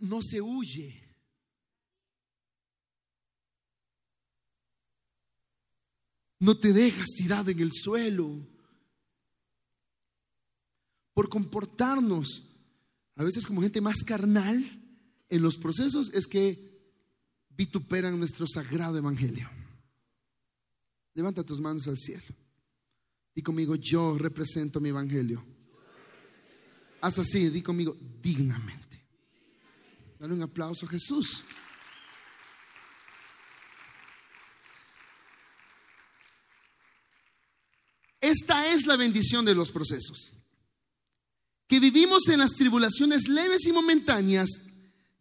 No 0.00 0.20
se 0.20 0.40
huye 0.40 1.01
No 6.42 6.56
te 6.56 6.72
dejas 6.72 7.10
tirado 7.16 7.52
en 7.52 7.60
el 7.60 7.70
suelo. 7.72 8.44
Por 11.14 11.28
comportarnos 11.28 12.42
a 13.14 13.22
veces 13.22 13.46
como 13.46 13.62
gente 13.62 13.80
más 13.80 14.02
carnal 14.04 14.60
en 15.28 15.40
los 15.40 15.56
procesos 15.56 16.12
es 16.12 16.26
que 16.26 16.90
vituperan 17.50 18.18
nuestro 18.18 18.48
sagrado 18.48 18.98
evangelio. 18.98 19.48
Levanta 21.14 21.44
tus 21.44 21.60
manos 21.60 21.86
al 21.86 21.96
cielo. 21.96 22.24
Di 23.32 23.40
conmigo, 23.40 23.76
yo 23.76 24.18
represento 24.18 24.80
mi 24.80 24.88
evangelio. 24.88 25.44
Haz 27.02 27.20
así, 27.20 27.50
di 27.50 27.62
conmigo, 27.62 27.96
dignamente. 28.20 29.00
Dale 30.18 30.34
un 30.34 30.42
aplauso 30.42 30.86
a 30.86 30.88
Jesús. 30.88 31.44
Esta 38.22 38.72
es 38.72 38.86
la 38.86 38.96
bendición 38.96 39.44
de 39.44 39.54
los 39.54 39.72
procesos. 39.72 40.32
Que 41.66 41.80
vivimos 41.80 42.28
en 42.28 42.38
las 42.38 42.52
tribulaciones 42.52 43.28
leves 43.28 43.66
y 43.66 43.72
momentáneas 43.72 44.48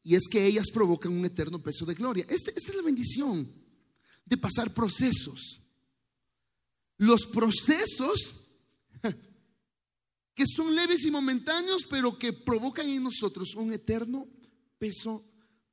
y 0.03 0.15
es 0.15 0.27
que 0.29 0.45
ellas 0.45 0.69
provocan 0.71 1.11
un 1.11 1.25
eterno 1.25 1.61
peso 1.61 1.83
de 1.85 1.95
gloria. 1.95 2.25
Esta, 2.29 2.51
esta 2.51 2.71
es 2.71 2.75
la 2.75 2.83
bendición 2.83 3.51
de 4.23 4.37
pasar 4.37 4.71
procesos. 4.71 5.61
Los 6.97 7.25
procesos 7.25 8.33
que 10.35 10.43
son 10.45 10.75
leves 10.75 11.03
y 11.03 11.09
momentáneos, 11.09 11.87
pero 11.89 12.19
que 12.19 12.33
provocan 12.33 12.87
en 12.87 13.03
nosotros 13.03 13.55
un 13.55 13.73
eterno 13.73 14.27
peso 14.77 15.25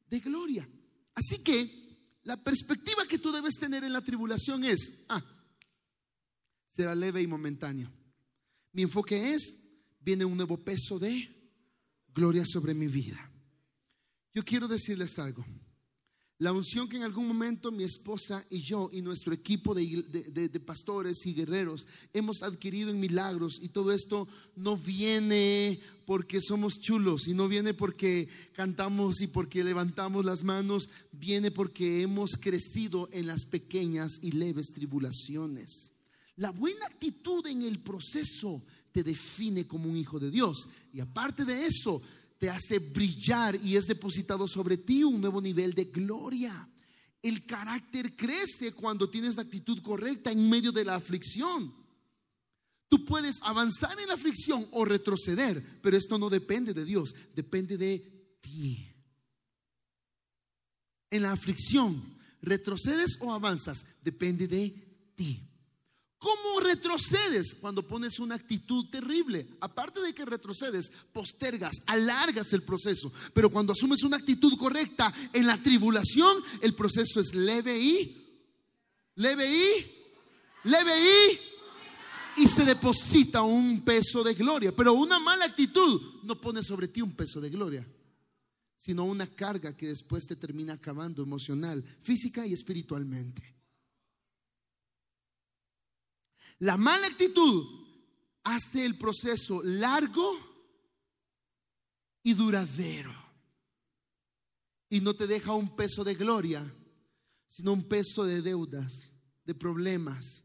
de 0.09 0.21
gloria. 0.21 0.67
Así 1.15 1.39
que 1.41 1.89
la 2.23 2.43
perspectiva 2.43 3.07
que 3.07 3.19
tú 3.19 3.33
debes 3.33 3.57
tener 3.57 3.85
en 3.85 3.93
la 3.93 4.01
tribulación 4.01 4.65
es, 4.65 5.05
ah, 5.11 5.23
será 6.79 6.95
leve 6.95 7.21
y 7.21 7.27
momentáneo. 7.27 7.91
Mi 8.73 8.83
enfoque 8.83 9.35
es, 9.35 9.59
viene 9.99 10.25
un 10.25 10.37
nuevo 10.37 10.57
peso 10.57 10.97
de 10.97 11.29
gloria 12.15 12.45
sobre 12.47 12.73
mi 12.73 12.87
vida. 12.87 13.19
Yo 14.33 14.45
quiero 14.45 14.69
decirles 14.69 15.19
algo. 15.19 15.45
La 16.39 16.53
unción 16.53 16.89
que 16.89 16.97
en 16.97 17.03
algún 17.03 17.27
momento 17.27 17.73
mi 17.73 17.83
esposa 17.83 18.47
y 18.49 18.61
yo 18.61 18.91
y 18.93 19.03
nuestro 19.03 19.35
equipo 19.35 19.75
de, 19.75 20.63
pastores 20.65 21.27
y 21.27 21.35
guerreros 21.35 21.85
hemos 22.13 22.45
adquirido 22.45 22.91
en 22.91 23.01
milagros 23.01 23.59
y 23.61 23.71
todo 23.71 23.91
esto 23.91 24.29
no 24.55 24.77
viene 24.77 25.81
porque 26.07 26.41
somos 26.41 26.79
chulos 26.79 27.27
y 27.27 27.35
no 27.35 27.49
viene 27.49 27.75
porque 27.75 28.29
cantamos 28.53 29.21
y 29.21 29.27
porque 29.27 29.65
levantamos 29.65 30.25
las 30.25 30.45
manos, 30.45 30.91
viene 31.11 31.51
porque 31.51 32.03
hemos 32.03 32.37
crecido 32.37 33.09
en 33.11 33.27
las 33.27 33.47
pequeñas 33.47 34.21
y 34.23 34.31
leves 34.31 34.71
tribulaciones. 34.73 35.91
La 36.39 36.53
buena 36.53 36.87
actitud 36.87 37.45
en 37.47 37.63
el 37.63 37.81
proceso 37.81 38.63
te 38.93 39.03
define 39.03 39.67
como 39.67 39.91
un 39.91 39.97
hijo 39.97 40.21
de 40.21 40.31
Dios. 40.31 40.69
Y 40.93 41.01
aparte 41.01 41.45
de 41.45 41.67
eso, 41.67 42.01
te 42.39 42.49
hace 42.49 42.79
brillar 42.79 43.57
y 43.57 43.77
es 43.77 43.87
depositado 43.87 44.47
sobre 44.47 44.77
ti 44.77 45.03
un 45.03 45.21
nuevo 45.21 45.41
nivel 45.41 45.75
de 45.75 45.87
gloria. 45.87 46.69
El 47.21 47.45
carácter 47.45 48.15
crece 48.15 48.73
cuando 48.73 49.11
tienes 49.11 49.35
la 49.35 49.43
actitud 49.43 49.83
correcta 49.83 50.31
en 50.31 50.49
medio 50.49 50.71
de 50.71 50.85
la 50.85 50.95
aflicción. 50.95 51.75
Tú 52.89 53.05
puedes 53.05 53.43
avanzar 53.43 53.99
en 53.99 54.07
la 54.07 54.15
aflicción 54.15 54.69
o 54.71 54.85
retroceder, 54.85 55.81
pero 55.83 55.97
esto 55.97 56.19
no 56.19 56.31
depende 56.31 56.73
de 56.73 56.85
Dios, 56.85 57.15
depende 57.35 57.77
de 57.77 58.39
ti. 58.41 58.89
En 61.11 61.23
la 61.23 61.33
aflicción, 61.33 62.17
retrocedes 62.41 63.19
o 63.21 63.33
avanzas, 63.33 63.85
depende 64.05 64.47
de 64.47 65.13
ti. 65.17 65.48
¿Cómo 66.19 66.59
retrocedes 66.59 67.55
cuando 67.61 67.87
pones 67.87 68.19
una 68.19 68.35
actitud 68.35 68.91
terrible? 68.91 69.47
Aparte 69.61 70.01
de 70.01 70.13
que 70.13 70.25
retrocedes, 70.25 70.91
postergas, 71.13 71.77
alargas 71.87 72.53
el 72.53 72.63
proceso. 72.63 73.13
Pero 73.33 73.51
cuando 73.51 73.73
asumes 73.73 74.03
una 74.03 74.17
actitud 74.17 74.57
correcta 74.59 75.13
en 75.33 75.47
la 75.47 75.63
tribulación, 75.63 76.43
el 76.61 76.75
proceso 76.75 77.21
es 77.21 77.35
leve 77.35 77.79
y, 77.79 78.43
leve 79.15 79.49
y, 79.49 80.69
leve 80.69 81.39
y, 82.37 82.43
y 82.43 82.47
se 82.49 82.65
deposita 82.65 83.43
un 83.43 83.83
peso 83.83 84.25
de 84.25 84.35
gloria. 84.35 84.75
Pero 84.75 84.95
una 84.95 85.21
mala 85.21 85.45
actitud 85.45 86.25
no 86.25 86.41
pone 86.41 86.65
sobre 86.65 86.89
ti 86.89 87.01
un 87.01 87.15
peso 87.15 87.41
de 87.41 87.51
gloria, 87.51 87.87
sino 88.77 89.05
una 89.05 89.29
carga 89.29 89.77
que 89.77 89.87
después 89.87 90.27
te 90.27 90.35
termina 90.35 90.73
acabando 90.73 91.23
emocional, 91.23 91.85
física 92.03 92.45
y 92.45 92.55
espiritualmente. 92.55 93.58
La 96.61 96.77
mala 96.77 97.07
actitud 97.07 97.67
hace 98.45 98.85
el 98.85 98.99
proceso 98.99 99.63
largo 99.63 100.37
y 102.23 102.35
duradero. 102.35 103.15
Y 104.91 105.01
no 105.01 105.15
te 105.15 105.27
deja 105.27 105.53
un 105.53 105.77
peso 105.77 106.03
de 106.03 106.15
gloria, 106.15 106.65
sino 107.49 107.73
un 107.73 107.85
peso 107.85 108.25
de 108.25 108.43
deudas, 108.43 109.11
de 109.45 109.55
problemas 109.55 110.45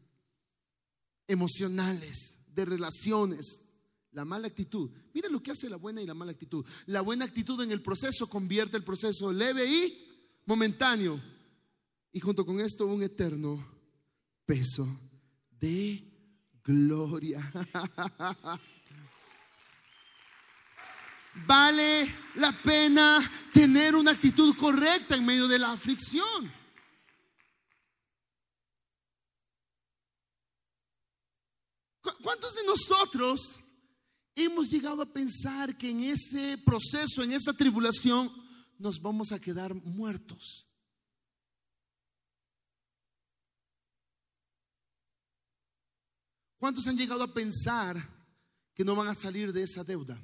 emocionales, 1.26 2.38
de 2.46 2.64
relaciones. 2.64 3.60
La 4.12 4.24
mala 4.24 4.46
actitud. 4.46 4.90
Mira 5.12 5.28
lo 5.28 5.42
que 5.42 5.50
hace 5.50 5.68
la 5.68 5.76
buena 5.76 6.00
y 6.00 6.06
la 6.06 6.14
mala 6.14 6.32
actitud. 6.32 6.64
La 6.86 7.00
buena 7.00 7.24
actitud 7.24 7.60
en 7.62 7.72
el 7.72 7.82
proceso 7.82 8.28
convierte 8.28 8.76
el 8.76 8.84
proceso 8.84 9.32
leve 9.32 9.66
y 9.66 10.06
momentáneo. 10.46 11.20
Y 12.12 12.20
junto 12.20 12.46
con 12.46 12.60
esto 12.60 12.86
un 12.86 13.02
eterno 13.02 13.66
peso 14.46 14.86
de 15.64 16.04
gloria. 16.62 17.40
Vale 21.46 22.14
la 22.36 22.52
pena 22.52 23.18
tener 23.52 23.96
una 23.96 24.10
actitud 24.10 24.54
correcta 24.56 25.16
en 25.16 25.24
medio 25.24 25.48
de 25.48 25.58
la 25.58 25.72
aflicción. 25.72 26.52
¿Cuántos 32.22 32.54
de 32.54 32.64
nosotros 32.64 33.58
hemos 34.34 34.68
llegado 34.68 35.00
a 35.02 35.12
pensar 35.12 35.76
que 35.78 35.90
en 35.90 36.02
ese 36.02 36.58
proceso, 36.58 37.22
en 37.22 37.32
esa 37.32 37.54
tribulación, 37.54 38.30
nos 38.78 39.00
vamos 39.00 39.32
a 39.32 39.40
quedar 39.40 39.74
muertos? 39.74 40.66
¿Cuántos 46.64 46.86
han 46.86 46.96
llegado 46.96 47.22
a 47.22 47.34
pensar 47.34 47.94
que 48.72 48.86
no 48.86 48.96
van 48.96 49.08
a 49.08 49.14
salir 49.14 49.52
de 49.52 49.62
esa 49.62 49.84
deuda? 49.84 50.18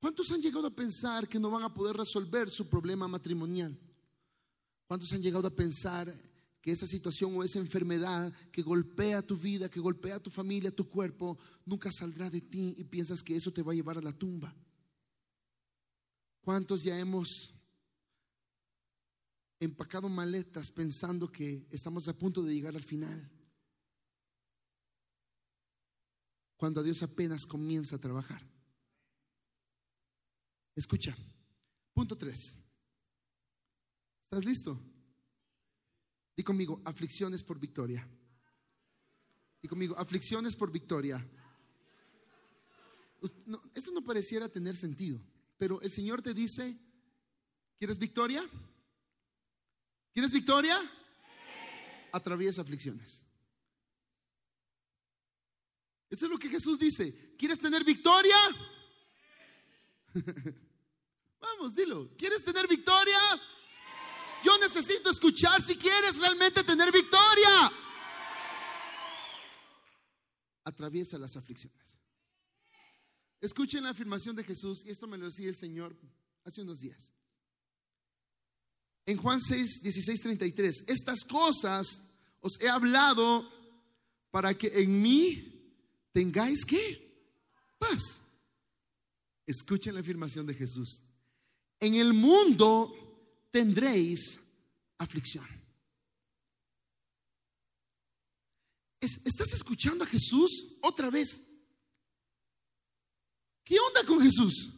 ¿Cuántos 0.00 0.30
han 0.30 0.40
llegado 0.40 0.66
a 0.66 0.74
pensar 0.74 1.28
que 1.28 1.38
no 1.38 1.50
van 1.50 1.64
a 1.64 1.74
poder 1.74 1.98
resolver 1.98 2.48
su 2.48 2.66
problema 2.66 3.06
matrimonial? 3.06 3.78
¿Cuántos 4.86 5.12
han 5.12 5.20
llegado 5.20 5.46
a 5.46 5.54
pensar 5.54 6.14
que 6.62 6.72
esa 6.72 6.86
situación 6.86 7.36
o 7.36 7.44
esa 7.44 7.58
enfermedad 7.58 8.32
que 8.50 8.62
golpea 8.62 9.20
tu 9.20 9.36
vida, 9.36 9.68
que 9.68 9.80
golpea 9.80 10.18
tu 10.18 10.30
familia, 10.30 10.74
tu 10.74 10.88
cuerpo, 10.88 11.36
nunca 11.66 11.92
saldrá 11.92 12.30
de 12.30 12.40
ti 12.40 12.74
y 12.78 12.84
piensas 12.84 13.22
que 13.22 13.36
eso 13.36 13.52
te 13.52 13.62
va 13.62 13.72
a 13.72 13.74
llevar 13.74 13.98
a 13.98 14.00
la 14.00 14.14
tumba? 14.14 14.56
¿Cuántos 16.40 16.82
ya 16.82 16.98
hemos 16.98 17.52
empacado 19.60 20.08
maletas 20.08 20.70
pensando 20.70 21.30
que 21.30 21.66
estamos 21.70 22.08
a 22.08 22.16
punto 22.16 22.42
de 22.42 22.54
llegar 22.54 22.74
al 22.74 22.82
final? 22.82 23.30
Cuando 26.64 26.82
Dios 26.82 27.02
apenas 27.02 27.44
comienza 27.44 27.96
a 27.96 27.98
trabajar. 27.98 28.40
Escucha, 30.74 31.14
punto 31.92 32.16
tres. 32.16 32.56
¿Estás 34.24 34.46
listo? 34.46 34.80
Di 36.34 36.42
conmigo, 36.42 36.80
aflicciones 36.86 37.42
por 37.42 37.60
victoria. 37.60 38.08
Di 39.60 39.68
conmigo, 39.68 39.94
aflicciones 39.98 40.56
por 40.56 40.72
victoria. 40.72 41.22
esto 43.74 43.90
no 43.92 44.02
pareciera 44.02 44.48
tener 44.48 44.74
sentido, 44.74 45.20
pero 45.58 45.82
el 45.82 45.90
Señor 45.90 46.22
te 46.22 46.32
dice, 46.32 46.78
¿quieres 47.78 47.98
victoria? 47.98 48.42
¿Quieres 50.14 50.32
victoria? 50.32 50.80
Atraviesa 52.10 52.62
aflicciones. 52.62 53.23
Eso 56.14 56.26
es 56.26 56.30
lo 56.30 56.38
que 56.38 56.48
Jesús 56.48 56.78
dice. 56.78 57.34
¿Quieres 57.36 57.58
tener 57.58 57.82
victoria? 57.82 58.36
Vamos, 61.40 61.74
dilo. 61.74 62.14
¿Quieres 62.16 62.44
tener 62.44 62.68
victoria? 62.68 63.18
Yo 64.44 64.56
necesito 64.58 65.10
escuchar 65.10 65.60
si 65.60 65.76
quieres 65.76 66.16
realmente 66.18 66.62
tener 66.62 66.92
victoria. 66.92 67.72
Atraviesa 70.62 71.18
las 71.18 71.34
aflicciones. 71.34 71.98
Escuchen 73.40 73.82
la 73.82 73.90
afirmación 73.90 74.36
de 74.36 74.44
Jesús, 74.44 74.86
y 74.86 74.90
esto 74.90 75.08
me 75.08 75.18
lo 75.18 75.26
decía 75.26 75.48
el 75.48 75.56
Señor 75.56 75.98
hace 76.44 76.62
unos 76.62 76.78
días. 76.78 77.12
En 79.04 79.16
Juan 79.16 79.40
6, 79.40 79.82
16, 79.82 80.20
33, 80.20 80.84
estas 80.86 81.24
cosas 81.24 82.02
os 82.38 82.60
he 82.60 82.68
hablado 82.68 83.50
para 84.30 84.54
que 84.54 84.68
en 84.80 85.02
mí 85.02 85.53
tengáis 86.14 86.64
que 86.64 86.80
paz. 87.76 88.20
Escuchen 89.46 89.94
la 89.94 90.00
afirmación 90.00 90.46
de 90.46 90.54
Jesús. 90.54 91.02
En 91.80 91.94
el 91.94 92.14
mundo 92.14 93.48
tendréis 93.50 94.40
aflicción. 94.96 95.46
¿Estás 99.00 99.52
escuchando 99.52 100.04
a 100.04 100.06
Jesús 100.06 100.78
otra 100.80 101.10
vez? 101.10 101.42
¿Qué 103.64 103.78
onda 103.78 104.04
con 104.06 104.22
Jesús? 104.22 104.70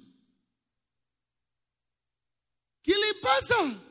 ¿Qué 2.83 2.93
le 2.93 3.15
pasa? 3.21 3.83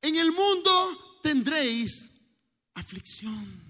En 0.00 0.16
el 0.16 0.32
mundo 0.32 1.20
tendréis 1.22 2.08
aflicción. 2.72 3.63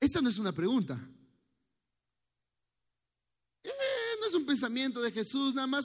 Esta 0.00 0.20
no 0.20 0.28
es 0.28 0.38
una 0.38 0.52
pregunta. 0.52 0.94
Eh, 3.62 3.70
no 4.20 4.26
es 4.26 4.34
un 4.34 4.46
pensamiento 4.46 5.00
de 5.00 5.10
Jesús, 5.10 5.54
nada 5.54 5.66
más. 5.66 5.84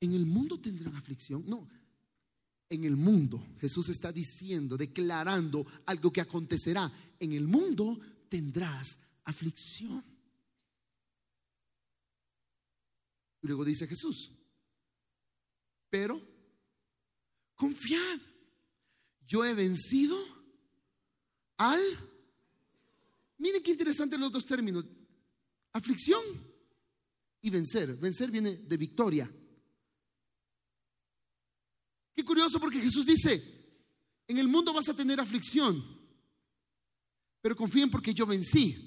En 0.00 0.12
el 0.12 0.26
mundo 0.26 0.60
tendrán 0.60 0.94
aflicción. 0.94 1.44
No, 1.46 1.68
en 2.68 2.84
el 2.84 2.96
mundo. 2.96 3.44
Jesús 3.60 3.88
está 3.88 4.12
diciendo, 4.12 4.76
declarando 4.76 5.66
algo 5.86 6.12
que 6.12 6.20
acontecerá. 6.20 6.92
En 7.18 7.32
el 7.32 7.46
mundo 7.46 7.98
tendrás 8.28 8.98
aflicción. 9.24 10.04
Luego 13.42 13.64
dice 13.64 13.86
Jesús, 13.86 14.32
pero 15.88 16.20
confiad, 17.54 18.20
yo 19.26 19.44
he 19.44 19.54
vencido 19.54 20.16
al... 21.56 21.80
Miren 23.38 23.62
qué 23.62 23.70
interesante 23.70 24.18
los 24.18 24.32
dos 24.32 24.44
términos 24.44 24.84
aflicción 25.72 26.22
y 27.40 27.50
vencer. 27.50 27.94
Vencer 27.96 28.30
viene 28.30 28.56
de 28.56 28.76
victoria. 28.76 29.30
Qué 32.14 32.24
curioso 32.24 32.58
porque 32.58 32.80
Jesús 32.80 33.06
dice, 33.06 33.40
en 34.26 34.38
el 34.38 34.48
mundo 34.48 34.72
vas 34.72 34.88
a 34.88 34.96
tener 34.96 35.20
aflicción, 35.20 35.84
pero 37.40 37.56
confíen 37.56 37.90
porque 37.90 38.12
yo 38.12 38.26
vencí. 38.26 38.84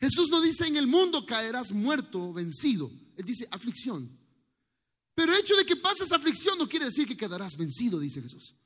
Jesús 0.00 0.28
no 0.30 0.40
dice, 0.40 0.66
en 0.66 0.76
el 0.76 0.88
mundo 0.88 1.24
caerás 1.24 1.70
muerto, 1.70 2.32
vencido. 2.32 2.90
Él 3.16 3.24
dice, 3.24 3.46
aflicción. 3.50 4.18
Pero 5.14 5.32
el 5.32 5.40
hecho 5.40 5.54
de 5.54 5.64
que 5.64 5.76
pases 5.76 6.10
aflicción 6.10 6.58
no 6.58 6.68
quiere 6.68 6.86
decir 6.86 7.06
que 7.06 7.16
quedarás 7.16 7.56
vencido, 7.56 8.00
dice 8.00 8.20
Jesús. 8.20 8.56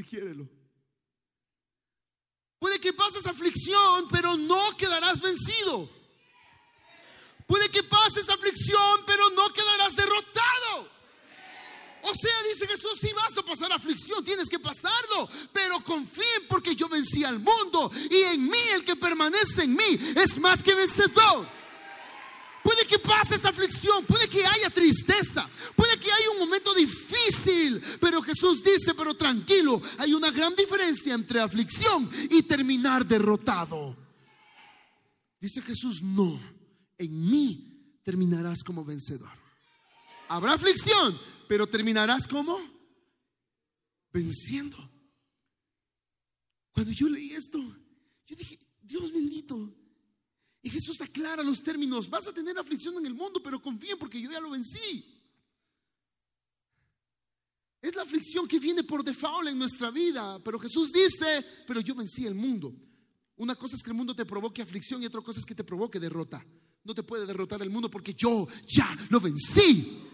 Digiérelo. 0.00 0.48
Puede 2.58 2.80
que 2.80 2.92
pases 2.92 3.26
aflicción, 3.26 4.08
pero 4.10 4.36
no 4.36 4.76
quedarás 4.76 5.20
vencido. 5.20 5.90
Puede 7.46 7.68
que 7.70 7.82
pases 7.82 8.28
aflicción, 8.28 9.02
pero 9.06 9.28
no 9.30 9.52
quedarás 9.52 9.96
derrotado. 9.96 10.88
O 12.02 12.14
sea, 12.14 12.42
dice 12.44 12.66
Jesús, 12.66 12.98
si 12.98 13.12
vas 13.12 13.36
a 13.36 13.42
pasar 13.42 13.72
aflicción, 13.72 14.24
tienes 14.24 14.48
que 14.48 14.58
pasarlo, 14.58 15.28
pero 15.52 15.80
confíen 15.80 16.46
porque 16.48 16.74
yo 16.74 16.88
vencí 16.88 17.24
al 17.24 17.38
mundo 17.38 17.90
y 18.10 18.22
en 18.22 18.48
mí 18.48 18.62
el 18.72 18.84
que 18.84 18.96
permanece 18.96 19.64
en 19.64 19.74
mí 19.74 19.98
es 20.16 20.38
más 20.38 20.62
que 20.62 20.74
vencedor. 20.74 21.46
Puede 22.62 22.86
que 22.86 22.98
pase 22.98 23.36
esa 23.36 23.48
aflicción, 23.48 24.04
puede 24.04 24.28
que 24.28 24.44
haya 24.44 24.68
tristeza, 24.70 25.48
puede 25.74 25.98
que 25.98 26.12
haya 26.12 26.30
un 26.32 26.38
momento 26.38 26.74
difícil, 26.74 27.80
pero 28.00 28.20
Jesús 28.20 28.62
dice, 28.62 28.94
pero 28.94 29.14
tranquilo, 29.14 29.80
hay 29.98 30.12
una 30.12 30.30
gran 30.30 30.54
diferencia 30.54 31.14
entre 31.14 31.40
aflicción 31.40 32.10
y 32.30 32.42
terminar 32.42 33.06
derrotado. 33.06 33.96
Dice 35.40 35.62
Jesús, 35.62 36.02
no, 36.02 36.38
en 36.98 37.30
mí 37.30 37.98
terminarás 38.02 38.62
como 38.62 38.84
vencedor. 38.84 39.30
Habrá 40.28 40.52
aflicción, 40.52 41.18
pero 41.48 41.66
terminarás 41.66 42.26
como 42.26 42.60
venciendo. 44.12 44.76
Cuando 46.72 46.92
yo 46.92 47.08
leí 47.08 47.32
esto, 47.32 47.58
yo 48.26 48.36
dije, 48.36 48.58
Dios 48.82 49.12
bendito, 49.12 49.74
y 50.62 50.68
Jesús 50.68 51.00
aclara 51.00 51.42
los 51.42 51.62
términos. 51.62 52.08
Vas 52.08 52.26
a 52.26 52.34
tener 52.34 52.58
aflicción 52.58 52.96
en 52.98 53.06
el 53.06 53.14
mundo, 53.14 53.42
pero 53.42 53.60
confíen 53.60 53.98
porque 53.98 54.20
yo 54.20 54.30
ya 54.30 54.40
lo 54.40 54.50
vencí. 54.50 55.16
Es 57.80 57.94
la 57.94 58.02
aflicción 58.02 58.46
que 58.46 58.58
viene 58.58 58.84
por 58.84 59.02
default 59.02 59.48
en 59.48 59.58
nuestra 59.58 59.90
vida. 59.90 60.38
Pero 60.44 60.58
Jesús 60.58 60.92
dice, 60.92 61.44
pero 61.66 61.80
yo 61.80 61.94
vencí 61.94 62.26
el 62.26 62.34
mundo. 62.34 62.74
Una 63.36 63.54
cosa 63.54 63.76
es 63.76 63.82
que 63.82 63.90
el 63.90 63.96
mundo 63.96 64.14
te 64.14 64.26
provoque 64.26 64.60
aflicción 64.60 65.02
y 65.02 65.06
otra 65.06 65.22
cosa 65.22 65.40
es 65.40 65.46
que 65.46 65.54
te 65.54 65.64
provoque 65.64 65.98
derrota. 65.98 66.44
No 66.84 66.94
te 66.94 67.02
puede 67.02 67.24
derrotar 67.24 67.62
el 67.62 67.70
mundo 67.70 67.90
porque 67.90 68.12
yo 68.12 68.46
ya 68.66 68.86
lo 69.08 69.18
vencí. 69.18 70.06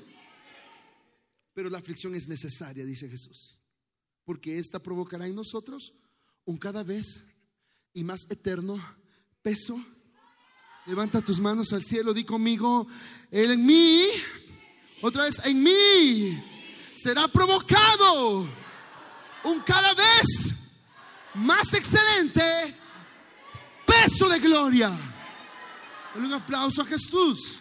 Pero 1.52 1.68
la 1.68 1.78
aflicción 1.78 2.14
es 2.14 2.28
necesaria, 2.28 2.84
dice 2.84 3.08
Jesús. 3.08 3.58
Porque 4.24 4.58
esta 4.58 4.80
provocará 4.80 5.26
en 5.26 5.34
nosotros 5.34 5.92
un 6.44 6.56
cada 6.56 6.84
vez 6.84 7.24
y 7.92 8.04
más 8.04 8.30
eterno 8.30 8.80
peso 9.42 9.84
Levanta 10.86 11.20
tus 11.20 11.40
manos 11.40 11.72
al 11.72 11.82
cielo, 11.82 12.14
di 12.14 12.24
conmigo, 12.24 12.86
Él 13.32 13.50
en 13.50 13.66
mí, 13.66 14.06
otra 15.02 15.24
vez, 15.24 15.40
en 15.44 15.60
mí 15.60 16.44
será 16.94 17.26
provocado 17.26 18.48
un 19.42 19.60
cada 19.64 19.92
vez 19.94 20.54
más 21.34 21.72
excelente 21.74 22.40
peso 23.84 24.28
de 24.28 24.38
gloria. 24.38 24.92
Dale 26.14 26.26
un 26.26 26.32
aplauso 26.34 26.82
a 26.82 26.86
Jesús. 26.86 27.60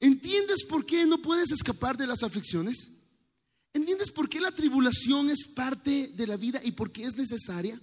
¿Entiendes 0.00 0.64
por 0.64 0.84
qué 0.84 1.06
no 1.06 1.18
puedes 1.18 1.52
escapar 1.52 1.96
de 1.96 2.08
las 2.08 2.24
aflicciones? 2.24 2.90
¿Entiendes 3.74 4.12
por 4.12 4.28
qué 4.28 4.40
la 4.40 4.52
tribulación 4.52 5.30
es 5.30 5.48
parte 5.48 6.12
de 6.14 6.26
la 6.28 6.36
vida 6.36 6.60
y 6.62 6.72
por 6.72 6.92
qué 6.92 7.02
es 7.02 7.16
necesaria? 7.16 7.78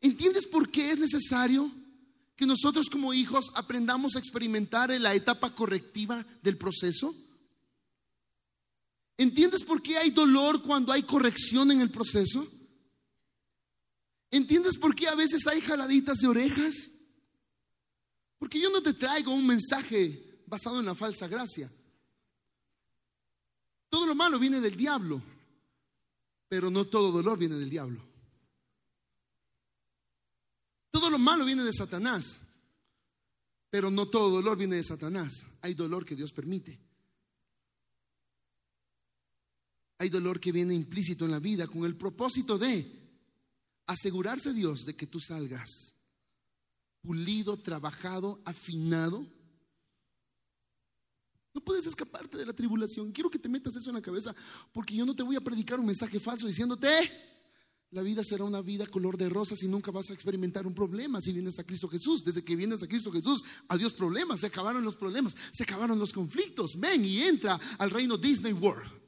¿Entiendes 0.00 0.46
por 0.46 0.70
qué 0.70 0.92
es 0.92 0.98
necesario 1.00 1.70
que 2.36 2.46
nosotros 2.46 2.88
como 2.88 3.12
hijos 3.12 3.50
aprendamos 3.56 4.14
a 4.14 4.20
experimentar 4.20 4.92
en 4.92 5.02
la 5.02 5.16
etapa 5.16 5.52
correctiva 5.52 6.24
del 6.42 6.56
proceso? 6.56 7.12
¿Entiendes 9.18 9.64
por 9.64 9.82
qué 9.82 9.98
hay 9.98 10.10
dolor 10.10 10.62
cuando 10.62 10.92
hay 10.92 11.02
corrección 11.02 11.72
en 11.72 11.80
el 11.80 11.90
proceso? 11.90 12.46
¿Entiendes 14.30 14.78
por 14.78 14.94
qué 14.94 15.08
a 15.08 15.16
veces 15.16 15.44
hay 15.48 15.60
jaladitas 15.60 16.18
de 16.18 16.28
orejas? 16.28 16.88
Porque 18.38 18.60
yo 18.60 18.70
no 18.70 18.80
te 18.80 18.94
traigo 18.94 19.34
un 19.34 19.46
mensaje 19.46 20.40
basado 20.46 20.78
en 20.78 20.86
la 20.86 20.94
falsa 20.94 21.26
gracia. 21.26 21.68
Todo 23.90 24.06
lo 24.06 24.14
malo 24.14 24.38
viene 24.38 24.60
del 24.60 24.74
diablo, 24.76 25.22
pero 26.48 26.70
no 26.70 26.86
todo 26.86 27.12
dolor 27.12 27.38
viene 27.38 27.56
del 27.56 27.68
diablo. 27.68 28.02
Todo 30.90 31.10
lo 31.10 31.18
malo 31.18 31.44
viene 31.44 31.62
de 31.62 31.72
Satanás, 31.72 32.40
pero 33.68 33.90
no 33.90 34.08
todo 34.08 34.30
dolor 34.30 34.56
viene 34.56 34.76
de 34.76 34.84
Satanás. 34.84 35.44
Hay 35.60 35.74
dolor 35.74 36.06
que 36.06 36.16
Dios 36.16 36.32
permite. 36.32 36.80
Hay 39.98 40.08
dolor 40.08 40.40
que 40.40 40.50
viene 40.50 40.72
implícito 40.72 41.26
en 41.26 41.30
la 41.32 41.38
vida 41.38 41.66
con 41.66 41.84
el 41.84 41.94
propósito 41.94 42.56
de 42.56 42.98
asegurarse 43.86 44.54
Dios 44.54 44.86
de 44.86 44.96
que 44.96 45.06
tú 45.06 45.20
salgas 45.20 45.94
pulido, 47.02 47.56
trabajado, 47.58 48.40
afinado. 48.44 49.26
No 51.52 51.60
puedes 51.60 51.86
escaparte 51.86 52.38
de 52.38 52.46
la 52.46 52.52
tribulación. 52.52 53.10
Quiero 53.10 53.30
que 53.30 53.38
te 53.38 53.48
metas 53.48 53.74
eso 53.74 53.90
en 53.90 53.96
la 53.96 54.02
cabeza 54.02 54.34
porque 54.72 54.94
yo 54.94 55.04
no 55.04 55.14
te 55.14 55.22
voy 55.22 55.36
a 55.36 55.40
predicar 55.40 55.80
un 55.80 55.86
mensaje 55.86 56.20
falso 56.20 56.46
diciéndote, 56.46 57.10
la 57.92 58.02
vida 58.02 58.22
será 58.22 58.44
una 58.44 58.60
vida 58.60 58.86
color 58.86 59.16
de 59.16 59.28
rosas 59.28 59.60
y 59.64 59.68
nunca 59.68 59.90
vas 59.90 60.10
a 60.10 60.14
experimentar 60.14 60.64
un 60.64 60.74
problema 60.74 61.20
si 61.20 61.32
vienes 61.32 61.58
a 61.58 61.64
Cristo 61.64 61.88
Jesús. 61.88 62.24
Desde 62.24 62.44
que 62.44 62.54
vienes 62.54 62.82
a 62.84 62.86
Cristo 62.86 63.10
Jesús, 63.10 63.42
adiós 63.66 63.92
problemas, 63.92 64.40
se 64.40 64.46
acabaron 64.46 64.84
los 64.84 64.94
problemas, 64.94 65.36
se 65.50 65.64
acabaron 65.64 65.98
los 65.98 66.12
conflictos. 66.12 66.78
Ven 66.78 67.04
y 67.04 67.20
entra 67.22 67.58
al 67.78 67.90
reino 67.90 68.16
Disney 68.16 68.52
World. 68.52 69.00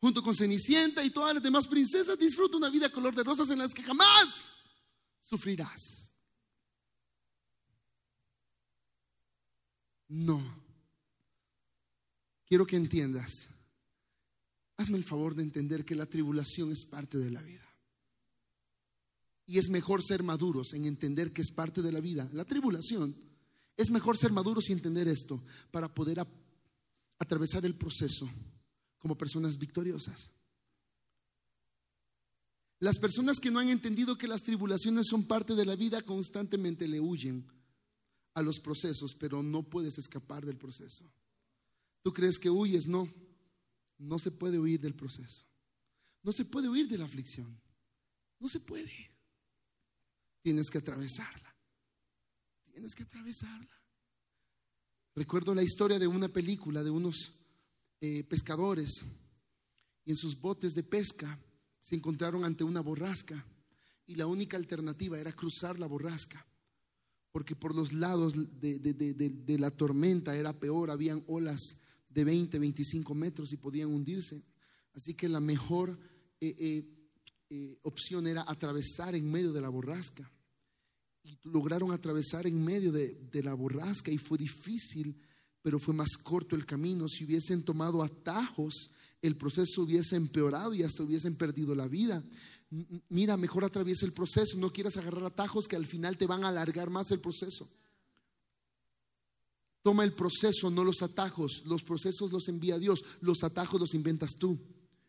Junto 0.00 0.22
con 0.22 0.34
Cenicienta 0.34 1.04
y 1.04 1.10
todas 1.10 1.34
las 1.34 1.42
demás 1.42 1.68
princesas, 1.68 2.18
disfruta 2.18 2.56
una 2.56 2.70
vida 2.70 2.90
color 2.90 3.14
de 3.14 3.22
rosas 3.22 3.50
en 3.50 3.58
las 3.58 3.74
que 3.74 3.82
jamás 3.82 4.54
sufrirás. 5.20 6.12
No. 10.08 10.61
Quiero 12.52 12.66
que 12.66 12.76
entiendas 12.76 13.46
Hazme 14.76 14.98
el 14.98 15.04
favor 15.04 15.34
de 15.34 15.42
entender 15.42 15.86
que 15.86 15.94
la 15.94 16.04
tribulación 16.04 16.70
es 16.70 16.84
parte 16.84 17.16
de 17.16 17.30
la 17.30 17.40
vida. 17.40 17.66
Y 19.46 19.56
es 19.56 19.70
mejor 19.70 20.02
ser 20.02 20.22
maduros 20.22 20.74
en 20.74 20.84
entender 20.84 21.32
que 21.32 21.40
es 21.40 21.50
parte 21.50 21.80
de 21.80 21.90
la 21.90 22.00
vida. 22.00 22.28
La 22.34 22.44
tribulación. 22.44 23.16
Es 23.74 23.90
mejor 23.90 24.18
ser 24.18 24.32
maduros 24.32 24.68
y 24.68 24.74
entender 24.74 25.08
esto 25.08 25.42
para 25.70 25.94
poder 25.94 26.22
atravesar 27.18 27.64
el 27.64 27.74
proceso 27.74 28.28
como 28.98 29.16
personas 29.16 29.56
victoriosas. 29.56 30.28
Las 32.80 32.98
personas 32.98 33.40
que 33.40 33.50
no 33.50 33.60
han 33.60 33.70
entendido 33.70 34.18
que 34.18 34.28
las 34.28 34.42
tribulaciones 34.42 35.06
son 35.06 35.24
parte 35.24 35.54
de 35.54 35.64
la 35.64 35.74
vida 35.74 36.02
constantemente 36.02 36.86
le 36.86 37.00
huyen 37.00 37.46
a 38.34 38.42
los 38.42 38.60
procesos, 38.60 39.14
pero 39.14 39.42
no 39.42 39.62
puedes 39.62 39.96
escapar 39.96 40.44
del 40.44 40.58
proceso. 40.58 41.10
¿Tú 42.02 42.12
crees 42.12 42.38
que 42.38 42.50
huyes? 42.50 42.86
No. 42.86 43.08
No 43.98 44.18
se 44.18 44.30
puede 44.30 44.58
huir 44.58 44.80
del 44.80 44.94
proceso. 44.94 45.44
No 46.22 46.32
se 46.32 46.44
puede 46.44 46.68
huir 46.68 46.88
de 46.88 46.98
la 46.98 47.04
aflicción. 47.04 47.60
No 48.38 48.48
se 48.48 48.60
puede. 48.60 48.92
Tienes 50.42 50.68
que 50.70 50.78
atravesarla. 50.78 51.54
Tienes 52.72 52.94
que 52.94 53.04
atravesarla. 53.04 53.80
Recuerdo 55.14 55.54
la 55.54 55.62
historia 55.62 55.98
de 55.98 56.06
una 56.06 56.28
película 56.28 56.82
de 56.82 56.90
unos 56.90 57.32
eh, 58.00 58.24
pescadores 58.24 59.02
y 60.04 60.10
en 60.10 60.16
sus 60.16 60.40
botes 60.40 60.74
de 60.74 60.82
pesca 60.82 61.38
se 61.80 61.94
encontraron 61.94 62.44
ante 62.44 62.64
una 62.64 62.80
borrasca 62.80 63.46
y 64.06 64.16
la 64.16 64.26
única 64.26 64.56
alternativa 64.56 65.18
era 65.18 65.32
cruzar 65.32 65.78
la 65.78 65.86
borrasca 65.86 66.44
porque 67.32 67.56
por 67.56 67.74
los 67.74 67.92
lados 67.92 68.34
de, 68.60 68.78
de 68.78 69.58
la 69.58 69.70
tormenta 69.70 70.36
era 70.36 70.52
peor, 70.52 70.90
habían 70.90 71.24
olas 71.26 71.78
de 72.12 72.24
20, 72.24 72.58
25 72.58 73.14
metros 73.14 73.52
y 73.52 73.56
podían 73.56 73.88
hundirse. 73.88 74.42
Así 74.94 75.14
que 75.14 75.28
la 75.28 75.40
mejor 75.40 75.98
eh, 76.40 76.54
eh, 76.58 76.84
eh, 77.50 77.78
opción 77.82 78.26
era 78.26 78.44
atravesar 78.46 79.14
en 79.14 79.30
medio 79.30 79.52
de 79.52 79.60
la 79.60 79.68
borrasca. 79.68 80.30
Y 81.24 81.38
lograron 81.44 81.92
atravesar 81.92 82.46
en 82.46 82.62
medio 82.64 82.90
de, 82.92 83.14
de 83.30 83.42
la 83.42 83.54
borrasca 83.54 84.10
y 84.10 84.18
fue 84.18 84.38
difícil, 84.38 85.16
pero 85.62 85.78
fue 85.78 85.94
más 85.94 86.16
corto 86.16 86.56
el 86.56 86.66
camino. 86.66 87.08
Si 87.08 87.24
hubiesen 87.24 87.62
tomado 87.62 88.02
atajos, 88.02 88.90
el 89.22 89.36
proceso 89.36 89.82
hubiese 89.82 90.16
empeorado 90.16 90.74
y 90.74 90.82
hasta 90.82 91.04
hubiesen 91.04 91.36
perdido 91.36 91.74
la 91.74 91.86
vida. 91.86 92.24
Mira, 93.08 93.36
mejor 93.36 93.64
atraviesa 93.64 94.04
el 94.04 94.12
proceso, 94.12 94.56
no 94.56 94.72
quieras 94.72 94.96
agarrar 94.96 95.24
atajos 95.24 95.68
que 95.68 95.76
al 95.76 95.86
final 95.86 96.16
te 96.16 96.26
van 96.26 96.44
a 96.44 96.48
alargar 96.48 96.90
más 96.90 97.10
el 97.12 97.20
proceso. 97.20 97.68
Toma 99.82 100.04
el 100.04 100.12
proceso, 100.12 100.70
no 100.70 100.84
los 100.84 101.02
atajos. 101.02 101.62
Los 101.66 101.82
procesos 101.82 102.30
los 102.32 102.48
envía 102.48 102.78
Dios. 102.78 103.02
Los 103.20 103.42
atajos 103.42 103.80
los 103.80 103.94
inventas 103.94 104.36
tú. 104.38 104.58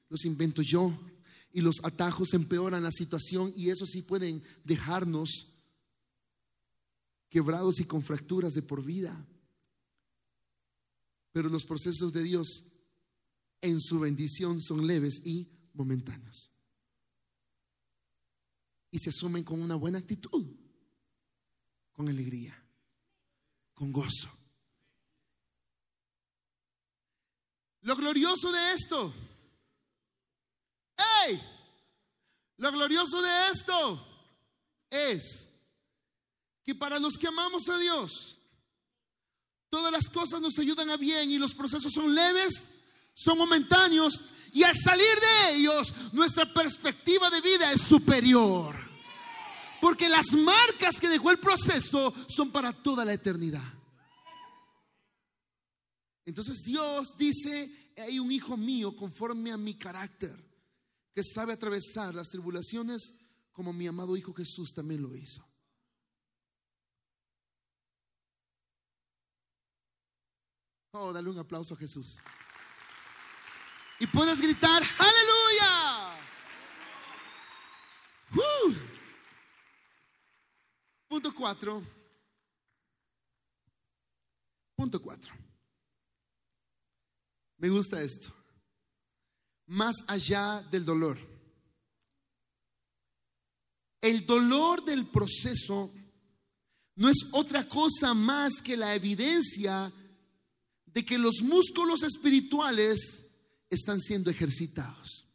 Los 0.10 0.26
invento 0.26 0.62
yo. 0.62 1.00
Y 1.52 1.62
los 1.62 1.84
atajos 1.84 2.34
empeoran 2.34 2.82
la 2.82 2.92
situación 2.92 3.54
y 3.56 3.70
eso 3.70 3.86
sí 3.86 4.02
pueden 4.02 4.44
dejarnos 4.64 5.50
quebrados 7.30 7.80
y 7.80 7.86
con 7.86 8.02
fracturas 8.02 8.54
de 8.54 8.64
por 8.64 8.84
vida. 8.84 9.28
Pero 11.32 11.50
los 11.50 11.66
procesos 11.66 12.12
de 12.12 12.24
Dios 12.24 12.64
en 13.62 13.80
su 13.80 14.00
bendición 14.00 14.60
son 14.62 14.88
leves 14.88 15.22
y 15.24 15.48
momentáneos. 15.74 16.52
Y 18.90 19.00
se 19.00 19.10
asumen 19.10 19.44
con 19.44 19.62
una 19.62 19.76
buena 19.76 20.00
actitud, 20.00 20.56
con 21.92 22.10
alegría, 22.10 22.56
con 23.74 23.92
gozo. 23.92 24.30
Lo 27.84 27.96
glorioso 27.96 28.52
de 28.52 28.74
esto. 28.74 29.14
¡Ey! 31.26 31.42
Lo 32.58 32.72
glorioso 32.72 33.22
de 33.22 33.30
esto 33.52 34.08
es 34.90 35.50
que 36.64 36.76
para 36.76 37.00
los 37.00 37.18
que 37.18 37.28
amamos 37.28 37.68
a 37.68 37.78
Dios, 37.78 38.40
todas 39.70 39.92
las 39.92 40.08
cosas 40.08 40.40
nos 40.40 40.58
ayudan 40.60 40.90
a 40.90 40.98
bien 40.98 41.32
y 41.32 41.38
los 41.38 41.54
procesos 41.54 41.92
son 41.92 42.14
leves, 42.14 42.70
son 43.14 43.38
momentáneos 43.38 44.24
y 44.54 44.64
al 44.64 44.78
salir 44.78 45.20
de 45.20 45.56
ellos 45.56 45.94
nuestra 46.14 46.52
perspectiva 46.54 47.30
de 47.30 47.42
vida 47.42 47.72
es 47.72 47.82
superior. 47.82 48.76
Porque 49.82 50.08
las 50.08 50.32
marcas 50.32 51.02
que 51.02 51.10
dejó 51.10 51.32
el 51.32 51.40
proceso 51.40 52.14
son 52.30 52.52
para 52.52 52.72
toda 52.72 53.04
la 53.04 53.12
eternidad. 53.12 53.83
Entonces 56.26 56.62
Dios 56.64 57.16
dice, 57.18 57.94
hay 57.98 58.20
un 58.20 58.32
hijo 58.32 58.56
mío 58.58 58.96
conforme 58.96 59.52
a 59.52 59.58
mi 59.58 59.78
carácter, 59.78 60.36
que 61.14 61.24
sabe 61.24 61.54
atravesar 61.54 62.16
las 62.16 62.30
tribulaciones 62.30 63.14
como 63.52 63.72
mi 63.72 63.88
amado 63.88 64.18
hijo 64.18 64.34
Jesús 64.34 64.74
también 64.74 65.02
lo 65.02 65.16
hizo. 65.16 65.48
Oh, 70.92 71.12
dale 71.12 71.30
un 71.30 71.40
aplauso 71.40 71.74
a 71.74 71.78
Jesús. 71.78 72.18
Y 74.00 74.08
puedes 74.08 74.40
gritar, 74.40 74.82
aleluya. 75.00 76.04
Punto 81.14 81.32
cuatro. 81.36 81.84
Punto 84.76 85.00
cuatro. 85.00 85.32
Me 87.64 87.70
gusta 87.70 88.04
esto. 88.04 88.30
Más 89.68 89.96
allá 90.10 90.62
del 90.70 90.84
dolor. 90.84 91.18
El 94.02 94.26
dolor 94.26 94.84
del 94.84 95.08
proceso 95.08 95.90
no 96.96 97.08
es 97.08 97.30
otra 97.32 97.66
cosa 97.70 98.14
más 98.14 98.62
que 98.62 98.76
la 98.76 98.94
evidencia 98.94 99.94
de 100.88 101.06
que 101.06 101.18
los 101.18 101.42
músculos 101.42 102.04
espirituales 102.04 103.28
están 103.70 104.02
siendo 104.02 104.30
ejercitados. 104.30 105.26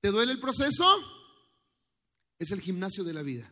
¿Te 0.00 0.08
duele 0.08 0.32
el 0.32 0.40
proceso? 0.40 0.84
Es 2.40 2.50
el 2.50 2.60
gimnasio 2.60 3.04
de 3.04 3.12
la 3.12 3.22
vida. 3.22 3.48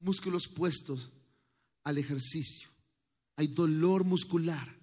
Músculos 0.00 0.46
puestos 0.46 1.08
al 1.84 1.96
ejercicio 1.96 2.71
hay 3.42 3.48
dolor 3.48 4.04
muscular. 4.04 4.74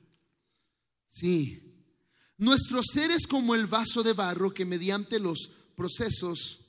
Sí. 1.09 1.65
Nuestro 2.37 2.81
ser 2.83 3.11
es 3.11 3.25
como 3.25 3.55
el 3.55 3.65
vaso 3.65 4.03
de 4.03 4.13
barro 4.13 4.53
que 4.53 4.65
mediante 4.65 5.19
los 5.19 5.49
procesos 5.75 6.59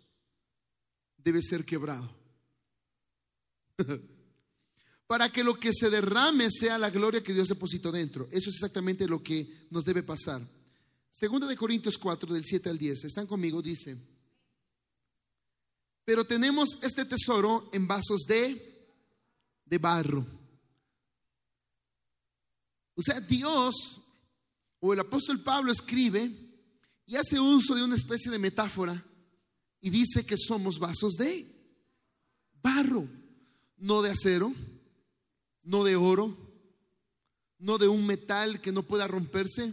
debe 1.18 1.42
ser 1.42 1.64
quebrado. 1.64 2.11
Para 5.07 5.31
que 5.31 5.42
lo 5.42 5.59
que 5.59 5.72
se 5.72 5.90
derrame 5.90 6.48
sea 6.50 6.79
la 6.79 6.90
gloria 6.90 7.22
que 7.22 7.35
Dios 7.35 7.48
depositó 7.48 7.90
dentro. 7.90 8.29
Eso 8.31 8.50
es 8.50 8.57
exactamente 8.57 9.09
lo 9.09 9.22
que 9.22 9.66
nos 9.70 9.85
debe 9.85 10.05
pasar. 10.05 10.40
Segunda 11.11 11.48
de 11.48 11.57
Corintios 11.57 11.98
4, 11.98 12.33
del 12.33 12.44
7 12.44 12.68
al 12.68 12.79
10. 12.79 13.05
¿Están 13.05 13.26
conmigo? 13.26 13.61
Dice. 13.61 13.96
Pero 16.05 16.24
tenemos 16.24 16.79
este 16.83 17.05
tesoro 17.05 17.68
en 17.72 17.88
vasos 17.88 18.22
de, 18.29 18.94
de 19.64 19.79
barro. 19.79 20.39
O 23.01 23.03
sea, 23.03 23.19
Dios 23.19 23.99
o 24.79 24.93
el 24.93 25.01
apóstol 25.01 25.43
Pablo 25.43 25.73
escribe 25.73 26.31
y 27.07 27.17
hace 27.17 27.41
uso 27.41 27.75
de 27.75 27.83
una 27.83 27.97
especie 27.97 28.31
de 28.31 28.39
metáfora 28.39 29.03
y 29.81 29.89
dice 29.89 30.27
que 30.27 30.37
somos 30.37 30.79
vasos 30.79 31.15
de 31.15 31.51
barro, 32.63 33.09
no 33.79 34.03
de 34.03 34.11
acero, 34.11 34.53
no 35.63 35.83
de 35.83 35.97
oro, 35.97 36.37
no 37.59 37.79
de 37.79 37.89
un 37.89 38.07
metal 38.07 38.61
que 38.61 38.71
no 38.71 38.83
pueda 38.83 39.09
romperse. 39.09 39.73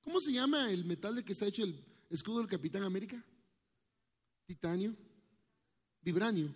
¿Cómo 0.00 0.20
se 0.20 0.30
llama 0.30 0.70
el 0.70 0.84
metal 0.84 1.16
de 1.16 1.24
que 1.24 1.32
está 1.32 1.46
hecho 1.46 1.64
el 1.64 1.84
escudo 2.08 2.38
del 2.38 2.46
Capitán 2.46 2.84
América? 2.84 3.20
Titanio, 4.46 4.94
vibranio, 6.02 6.54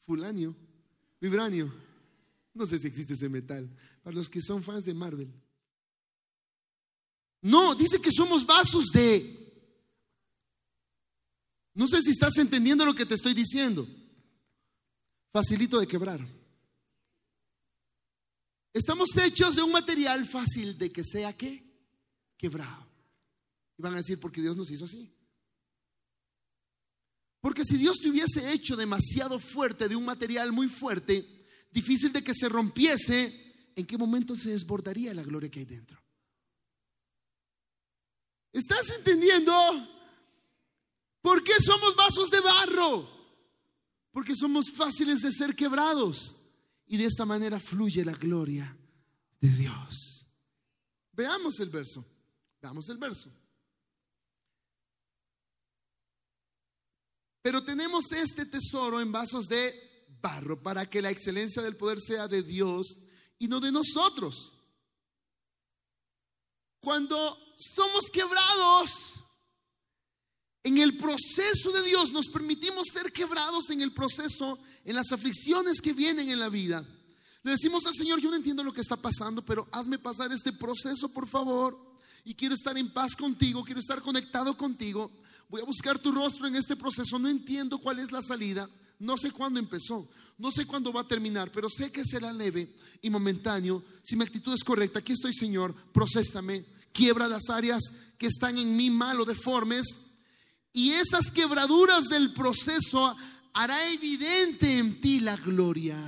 fulanio, 0.00 0.52
vibranio. 1.20 1.72
No 2.54 2.66
sé 2.66 2.78
si 2.78 2.86
existe 2.86 3.14
ese 3.14 3.28
metal. 3.28 3.68
Para 4.02 4.16
los 4.16 4.28
que 4.28 4.42
son 4.42 4.62
fans 4.62 4.84
de 4.84 4.94
Marvel. 4.94 5.32
No, 7.42 7.74
dice 7.74 8.00
que 8.00 8.12
somos 8.12 8.46
vasos 8.46 8.86
de... 8.92 9.38
No 11.74 11.88
sé 11.88 12.02
si 12.02 12.10
estás 12.10 12.36
entendiendo 12.36 12.84
lo 12.84 12.94
que 12.94 13.06
te 13.06 13.14
estoy 13.14 13.34
diciendo. 13.34 13.88
Facilito 15.32 15.80
de 15.80 15.86
quebrar. 15.86 16.20
Estamos 18.74 19.16
hechos 19.16 19.56
de 19.56 19.62
un 19.62 19.72
material 19.72 20.26
fácil 20.26 20.76
de 20.78 20.92
que 20.92 21.02
sea 21.02 21.36
qué? 21.36 21.64
Quebrado. 22.36 22.86
Y 23.78 23.82
van 23.82 23.94
a 23.94 23.98
decir, 23.98 24.20
porque 24.20 24.42
Dios 24.42 24.56
nos 24.56 24.70
hizo 24.70 24.84
así. 24.84 25.10
Porque 27.40 27.64
si 27.64 27.76
Dios 27.76 27.98
te 27.98 28.08
hubiese 28.08 28.52
hecho 28.52 28.76
demasiado 28.76 29.38
fuerte 29.38 29.88
de 29.88 29.96
un 29.96 30.04
material 30.04 30.52
muy 30.52 30.68
fuerte, 30.68 31.31
difícil 31.72 32.12
de 32.12 32.22
que 32.22 32.34
se 32.34 32.48
rompiese, 32.48 33.72
¿en 33.74 33.86
qué 33.86 33.98
momento 33.98 34.36
se 34.36 34.50
desbordaría 34.50 35.14
la 35.14 35.22
gloria 35.22 35.50
que 35.50 35.60
hay 35.60 35.64
dentro? 35.64 36.00
¿Estás 38.52 38.90
entendiendo? 38.90 39.52
¿Por 41.22 41.42
qué 41.42 41.54
somos 41.60 41.96
vasos 41.96 42.30
de 42.30 42.40
barro? 42.40 43.08
Porque 44.12 44.36
somos 44.36 44.70
fáciles 44.70 45.22
de 45.22 45.32
ser 45.32 45.56
quebrados. 45.56 46.34
Y 46.86 46.98
de 46.98 47.04
esta 47.04 47.24
manera 47.24 47.58
fluye 47.58 48.04
la 48.04 48.12
gloria 48.12 48.76
de 49.40 49.48
Dios. 49.48 50.26
Veamos 51.12 51.58
el 51.60 51.70
verso. 51.70 52.04
Veamos 52.60 52.88
el 52.90 52.98
verso. 52.98 53.32
Pero 57.40 57.64
tenemos 57.64 58.12
este 58.12 58.46
tesoro 58.46 59.00
en 59.00 59.10
vasos 59.10 59.46
de 59.48 59.91
barro 60.22 60.62
para 60.62 60.88
que 60.88 61.02
la 61.02 61.10
excelencia 61.10 61.60
del 61.60 61.76
poder 61.76 62.00
sea 62.00 62.28
de 62.28 62.42
Dios 62.42 62.96
y 63.38 63.48
no 63.48 63.60
de 63.60 63.72
nosotros. 63.72 64.52
Cuando 66.80 67.38
somos 67.58 68.06
quebrados, 68.12 69.12
en 70.64 70.78
el 70.78 70.96
proceso 70.96 71.72
de 71.72 71.82
Dios 71.82 72.12
nos 72.12 72.28
permitimos 72.28 72.86
ser 72.92 73.12
quebrados 73.12 73.70
en 73.70 73.82
el 73.82 73.92
proceso, 73.92 74.58
en 74.84 74.94
las 74.94 75.10
aflicciones 75.12 75.80
que 75.80 75.92
vienen 75.92 76.30
en 76.30 76.38
la 76.38 76.48
vida. 76.48 76.86
Le 77.42 77.50
decimos 77.50 77.84
al 77.86 77.94
Señor, 77.94 78.20
yo 78.20 78.30
no 78.30 78.36
entiendo 78.36 78.62
lo 78.62 78.72
que 78.72 78.80
está 78.80 78.96
pasando, 78.96 79.42
pero 79.42 79.68
hazme 79.72 79.98
pasar 79.98 80.32
este 80.32 80.52
proceso, 80.52 81.08
por 81.08 81.26
favor. 81.26 81.76
Y 82.24 82.34
quiero 82.34 82.54
estar 82.54 82.78
en 82.78 82.92
paz 82.92 83.16
contigo, 83.16 83.64
quiero 83.64 83.80
estar 83.80 84.00
conectado 84.00 84.56
contigo. 84.56 85.10
Voy 85.48 85.60
a 85.60 85.64
buscar 85.64 85.98
tu 85.98 86.12
rostro 86.12 86.46
en 86.46 86.54
este 86.54 86.76
proceso. 86.76 87.18
No 87.18 87.28
entiendo 87.28 87.78
cuál 87.78 87.98
es 87.98 88.12
la 88.12 88.22
salida. 88.22 88.70
No 89.02 89.18
sé 89.18 89.32
cuándo 89.32 89.58
empezó, 89.58 90.08
no 90.38 90.52
sé 90.52 90.64
cuándo 90.64 90.92
va 90.92 91.00
a 91.00 91.08
terminar, 91.08 91.50
pero 91.50 91.68
sé 91.68 91.90
que 91.90 92.04
será 92.04 92.32
leve 92.32 92.72
y 93.00 93.10
momentáneo. 93.10 93.82
Si 94.00 94.14
mi 94.14 94.22
actitud 94.22 94.54
es 94.54 94.62
correcta, 94.62 95.00
aquí 95.00 95.12
estoy, 95.12 95.34
Señor, 95.34 95.74
procésame, 95.92 96.64
quiebra 96.92 97.26
las 97.26 97.50
áreas 97.50 97.82
que 98.16 98.28
están 98.28 98.56
en 98.58 98.76
mí 98.76 98.90
mal 98.90 99.20
o 99.20 99.24
deformes. 99.24 99.88
Y 100.72 100.92
esas 100.92 101.32
quebraduras 101.32 102.04
del 102.04 102.32
proceso 102.32 103.16
hará 103.54 103.90
evidente 103.90 104.78
en 104.78 105.00
ti 105.00 105.18
la 105.18 105.36
gloria 105.36 105.98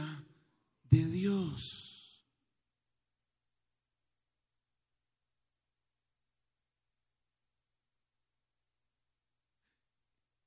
de 0.89 1.05
Dios. 1.07 2.23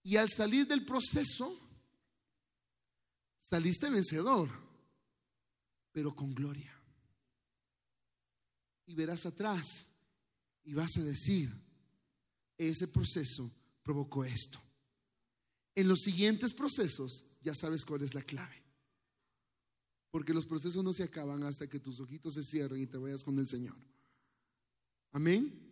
Y 0.01 0.15
al 0.15 0.29
salir 0.29 0.65
del 0.65 0.85
proceso, 0.85 1.66
saliste 3.47 3.89
vencedor, 3.89 4.49
pero 5.91 6.13
con 6.13 6.33
gloria. 6.33 6.73
Y 8.85 8.95
verás 8.95 9.25
atrás 9.25 9.87
y 10.63 10.73
vas 10.73 10.97
a 10.97 11.03
decir, 11.03 11.53
ese 12.57 12.87
proceso 12.87 13.51
provocó 13.83 14.25
esto. 14.25 14.59
En 15.75 15.87
los 15.87 16.01
siguientes 16.01 16.53
procesos 16.53 17.23
ya 17.41 17.53
sabes 17.53 17.85
cuál 17.85 18.01
es 18.01 18.13
la 18.13 18.21
clave. 18.21 18.63
Porque 20.09 20.33
los 20.33 20.45
procesos 20.45 20.83
no 20.83 20.93
se 20.93 21.03
acaban 21.03 21.43
hasta 21.43 21.67
que 21.67 21.79
tus 21.79 21.99
ojitos 21.99 22.33
se 22.33 22.43
cierren 22.43 22.81
y 22.81 22.87
te 22.87 22.97
vayas 22.97 23.23
con 23.23 23.37
el 23.39 23.47
Señor. 23.47 23.77
Amén. 25.11 25.67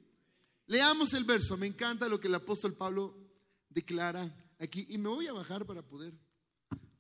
Leamos 0.68 1.14
el 1.14 1.24
verso. 1.24 1.58
Me 1.58 1.68
encanta 1.68 2.08
lo 2.08 2.20
que 2.20 2.28
el 2.28 2.36
apóstol 2.36 2.74
Pablo 2.74 3.18
declara 3.70 4.54
aquí. 4.60 4.86
Y 4.90 4.98
me 4.98 5.10
voy 5.10 5.28
a 5.28 5.34
bajar 5.34 5.66
para 5.66 5.82
poder, 5.82 6.14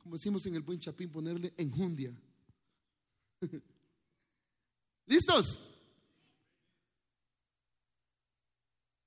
como 0.06 0.18
decimos 0.18 0.46
en 0.46 0.54
el 0.54 0.62
buen 0.62 0.80
chapín, 0.80 1.10
ponerle 1.10 1.52
enjundia. 1.58 2.14
¿Listos? 5.08 5.60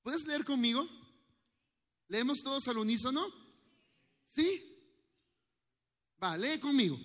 ¿Puedes 0.03 0.27
leer 0.27 0.45
conmigo? 0.45 0.89
¿Leemos 2.09 2.39
todos 2.43 2.67
al 2.67 2.79
unísono? 2.79 3.25
¿Sí? 4.27 4.61
Va, 6.21 6.37
lee 6.37 6.59
conmigo. 6.59 6.99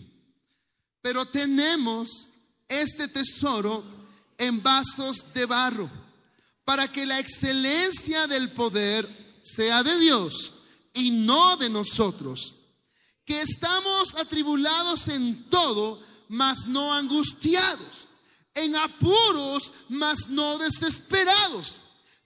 Pero 0.99 1.27
tenemos 1.27 2.31
este 2.67 3.07
tesoro 3.07 3.83
en 4.39 4.63
vasos 4.63 5.17
de 5.35 5.45
barro, 5.45 5.87
para 6.65 6.91
que 6.91 7.05
la 7.05 7.19
excelencia 7.19 8.25
del 8.25 8.53
poder 8.53 9.37
sea 9.43 9.83
de 9.83 9.99
Dios 9.99 10.55
y 10.95 11.11
no 11.11 11.57
de 11.57 11.69
nosotros, 11.69 12.55
que 13.25 13.41
estamos 13.41 14.15
atribulados 14.15 15.07
en 15.07 15.49
todo, 15.49 16.01
mas 16.27 16.65
no 16.65 16.93
angustiados, 16.93 18.07
en 18.53 18.75
apuros, 18.75 19.71
mas 19.89 20.27
no 20.29 20.57
desesperados. 20.57 21.75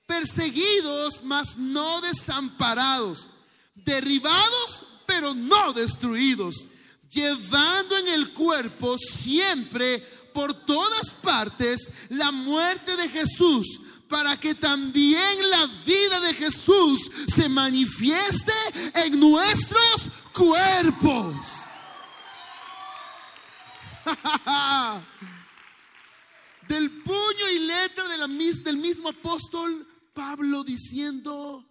Perseguidos, 0.06 1.22
mas 1.24 1.58
no 1.58 2.02
desamparados, 2.02 3.28
derribados, 3.76 4.86
pero 5.06 5.34
no 5.34 5.74
destruidos, 5.74 6.66
llevando 7.12 7.98
en 7.98 8.08
el 8.08 8.32
cuerpo 8.32 8.98
siempre 8.98 10.00
por 10.34 10.54
todas 10.54 11.12
partes 11.22 11.92
la 12.10 12.32
muerte 12.32 12.96
de 12.96 13.10
Jesús, 13.10 13.66
para 14.08 14.38
que 14.40 14.56
también 14.56 15.50
la 15.50 15.68
vida 15.86 16.20
de 16.22 16.34
Jesús 16.34 17.10
se 17.28 17.50
manifieste 17.50 18.54
en 18.96 19.20
nuestros 19.20 20.10
cuerpos. 20.34 21.36
Del 26.68 26.92
puño 27.02 27.50
y 27.56 27.60
letra 27.60 28.08
de 28.10 28.18
la, 28.18 28.28
del 28.28 28.78
mismo 28.78 29.10
apóstol 29.10 29.88
Pablo 30.14 30.64
diciendo, 30.66 31.66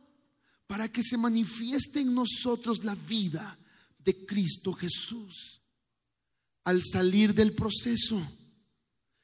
para 0.67 0.89
que 0.91 1.03
se 1.03 1.17
manifieste 1.19 2.01
en 2.01 2.15
nosotros 2.15 2.83
la 2.83 2.95
vida 2.95 3.59
de 3.99 4.25
Cristo 4.25 4.73
Jesús. 4.73 5.61
Al 6.65 6.83
salir 6.83 7.35
del 7.35 7.55
proceso, 7.55 8.21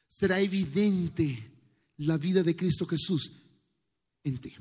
será 0.08 0.40
evidente 0.40 1.51
la 1.98 2.18
vida 2.18 2.42
de 2.42 2.56
Cristo 2.56 2.86
Jesús 2.86 3.30
en 4.24 4.40
ti. 4.40 4.54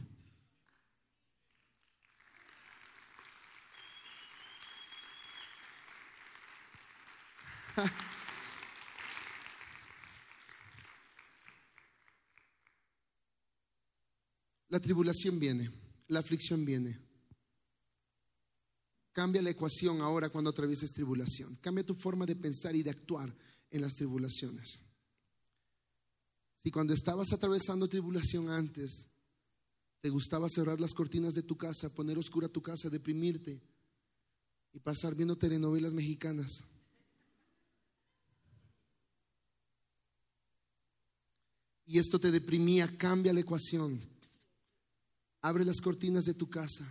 La 14.70 14.80
tribulación 14.80 15.38
viene, 15.38 15.70
la 16.08 16.20
aflicción 16.20 16.64
viene. 16.64 16.98
Cambia 19.12 19.42
la 19.42 19.50
ecuación 19.50 20.00
ahora 20.00 20.30
cuando 20.30 20.50
atravieses 20.50 20.94
tribulación. 20.94 21.58
Cambia 21.58 21.86
tu 21.86 21.94
forma 21.94 22.26
de 22.26 22.38
pensar 22.38 22.74
y 22.74 22.82
de 22.82 22.92
actuar 22.92 23.36
en 23.70 23.82
las 23.82 23.96
tribulaciones. 23.96 24.80
Si 26.64 26.70
cuando 26.70 26.94
estabas 26.94 27.34
atravesando 27.34 27.88
tribulación 27.88 28.50
antes, 28.50 29.08
te 30.02 30.10
gustaba 30.10 30.50
cerrar 30.50 30.80
las 30.80 30.94
cortinas 30.94 31.34
de 31.34 31.44
tu 31.44 31.58
casa, 31.58 31.90
poner 31.90 32.18
oscura 32.18 32.48
tu 32.48 32.62
casa, 32.62 32.90
deprimirte 32.90 33.62
y 34.74 34.80
pasar 34.80 35.16
viendo 35.16 35.38
telenovelas 35.38 35.94
mexicanas. 35.94 36.64
Y 41.86 42.00
esto 42.00 42.20
te 42.20 42.32
deprimía, 42.32 42.88
cambia 42.98 43.34
la 43.34 43.42
ecuación. 43.42 44.00
Abre 45.42 45.66
las 45.66 45.82
cortinas 45.82 46.24
de 46.24 46.34
tu 46.34 46.50
casa. 46.50 46.86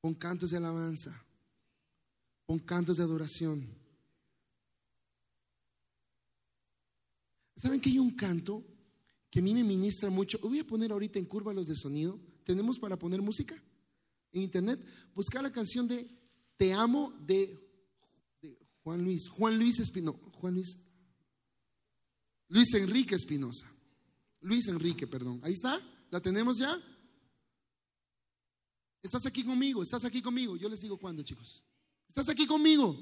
Pon 0.00 0.14
cantos 0.14 0.50
de 0.50 0.56
alabanza. 0.56 1.24
Pon 2.46 2.58
cantos 2.58 2.96
de 2.96 3.02
adoración. 3.02 3.77
¿Saben 7.58 7.80
que 7.80 7.90
hay 7.90 7.98
un 7.98 8.12
canto 8.12 8.64
que 9.28 9.40
a 9.40 9.42
mí 9.42 9.52
me 9.52 9.64
ministra 9.64 10.10
mucho? 10.10 10.38
Voy 10.38 10.60
a 10.60 10.66
poner 10.66 10.92
ahorita 10.92 11.18
en 11.18 11.24
curva 11.24 11.52
los 11.52 11.66
de 11.66 11.74
sonido. 11.74 12.20
¿Tenemos 12.44 12.78
para 12.78 12.96
poner 12.96 13.20
música? 13.20 13.60
En 14.30 14.42
internet. 14.42 14.80
Buscar 15.12 15.42
la 15.42 15.52
canción 15.52 15.88
de 15.88 16.08
Te 16.56 16.72
amo 16.72 17.12
de, 17.26 17.58
Juan 18.84 19.02
Luis. 19.02 19.28
Juan 19.28 19.58
Luis 19.58 19.80
Espinosa. 19.80 20.18
Juan 20.34 20.54
Luis. 20.54 20.78
Luis 22.48 22.72
Enrique 22.74 23.16
Espinosa. 23.16 23.66
Luis 24.40 24.68
Enrique, 24.68 25.08
perdón. 25.08 25.40
Ahí 25.42 25.54
está. 25.54 25.80
¿La 26.10 26.20
tenemos 26.20 26.58
ya? 26.58 26.80
Estás 29.02 29.26
aquí 29.26 29.42
conmigo, 29.44 29.82
estás 29.82 30.04
aquí 30.04 30.22
conmigo. 30.22 30.56
Yo 30.56 30.68
les 30.68 30.80
digo 30.80 30.96
cuándo, 30.96 31.22
chicos. 31.24 31.62
Estás 32.08 32.28
aquí 32.28 32.46
conmigo. 32.46 32.96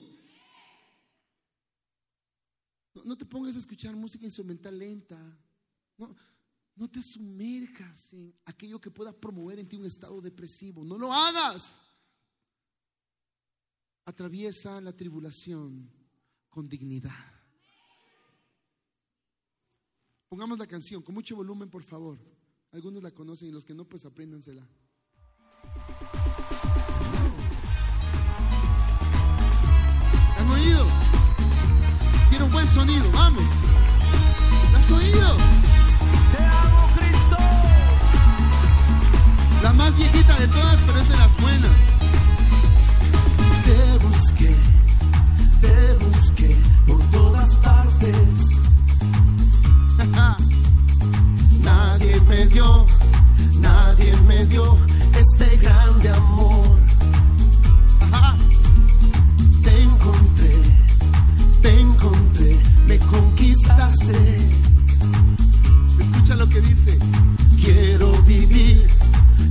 No, 3.07 3.17
te 3.17 3.25
pongas 3.25 3.55
a 3.55 3.61
escuchar 3.61 3.95
música 3.95 4.25
instrumental 4.25 4.77
lenta. 4.77 5.17
No, 5.97 6.13
no 6.75 6.91
te 6.91 7.01
sumerjas 7.01 8.13
en 8.13 8.35
aquello 8.45 8.81
que 8.81 8.91
pueda 8.91 9.13
promover 9.13 9.61
en 9.61 9.69
ti 9.69 9.77
un 9.77 9.87
estado 9.87 10.21
depresivo. 10.21 10.85
No 10.85 10.99
lo 10.99 11.13
hagas. 11.13 11.83
Atraviesa 14.05 14.81
la 14.81 14.93
tribulación 14.93 15.89
con 16.49 16.69
dignidad. 16.69 17.33
Pongamos 20.29 20.59
la 20.59 20.67
canción 20.67 21.01
con 21.01 21.15
mucho 21.15 21.37
volumen, 21.37 21.71
por 21.71 21.85
favor. 21.85 22.19
Algunos 22.73 23.05
la 23.05 23.13
conocen 23.13 23.51
y 23.51 23.53
los 23.53 23.65
que 23.65 23.73
no, 23.73 23.85
pues 23.85 24.05
apréndansela. 24.05 24.69
Buen 32.57 32.69
sonido, 32.69 33.05
vamos. 33.13 33.45
¿La 34.73 34.79
has 34.79 34.91
oído? 34.91 35.37
Te 36.33 36.43
amo, 36.43 36.87
Cristo. 36.95 37.37
La 39.63 39.73
más 39.75 39.95
viejita 39.95 40.39
de 40.39 40.49
todas, 40.49 40.81
pero 40.87 40.99
es 41.01 41.09
de 41.11 41.17
las 41.19 41.37
buenas. 41.43 41.71
Te 43.67 43.99
busqué, 44.07 44.57
te 45.61 46.05
busqué 46.05 46.57
por 46.87 47.01
todas 47.11 47.55
partes. 47.57 48.39
Nadie 51.63 52.21
me 52.23 52.47
dio, 52.47 52.87
nadie 53.61 54.17
me 54.29 54.47
dio 54.47 54.79
este 55.19 55.57
grande 55.59 56.09
amor. 56.09 56.77
Te 59.63 59.83
encontré, 59.83 60.36
Escucha 66.01 66.35
lo 66.37 66.49
que 66.49 66.61
dice. 66.61 66.99
Quiero 67.63 68.11
vivir, 68.23 68.87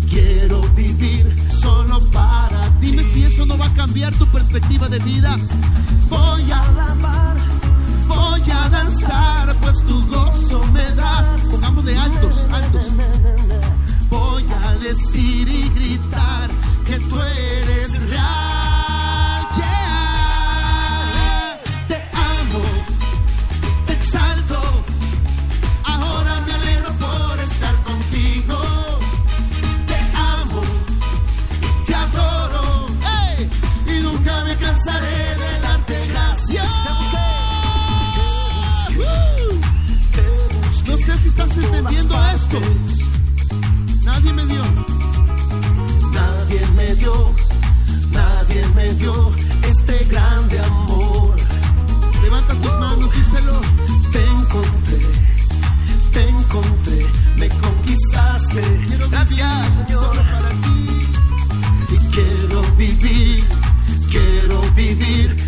quiero 0.09 0.61
vivir 0.75 1.35
solo 1.61 1.99
para. 2.11 2.69
Dime 2.81 3.03
si 3.03 3.23
eso 3.23 3.45
no 3.45 3.57
va 3.57 3.67
a 3.67 3.73
cambiar 3.73 4.13
tu 4.13 4.25
perspectiva 4.27 4.87
de 4.87 4.99
vida. 4.99 5.35
Voy 6.09 6.51
a 6.51 6.61
alabar, 6.69 7.35
Voy 8.07 8.51
a 8.51 8.69
danzar, 8.69 9.55
pues 9.61 9.77
tu 9.85 10.07
gozo 10.07 10.63
me 10.73 10.83
das. 10.95 11.29
Pongámosle 11.51 11.97
altos, 11.97 12.45
altos. 12.51 12.85
voy 14.09 14.43
a 14.63 14.75
decir 14.77 15.47
y 15.47 15.69
gritar 15.69 16.49
que 16.85 16.99
tú 16.99 17.15
eres 17.21 18.09
real. 18.09 18.54
Nadie 44.05 44.33
me 44.33 44.45
dio. 44.45 44.63
Nadie 46.13 46.61
me 46.75 46.95
dio, 46.95 47.35
nadie 48.11 48.67
me 48.75 48.93
dio 48.93 49.33
este 49.63 50.05
grande 50.05 50.59
amor. 50.59 51.35
Levanta 52.21 52.53
tus 52.53 52.77
manos, 52.77 53.11
díselo. 53.13 53.59
Te 54.13 54.23
encontré, 54.23 54.99
te 56.13 56.29
encontré, 56.29 57.05
me 57.37 57.49
conquistaste. 57.49 58.61
Quiero 58.87 59.09
Gracias, 59.09 59.67
Señor. 59.87 60.15
para 60.15 60.49
ti. 60.49 60.87
Y 61.91 61.97
quiero 62.13 62.61
vivir, 62.77 63.43
quiero 64.09 64.61
vivir 64.75 65.44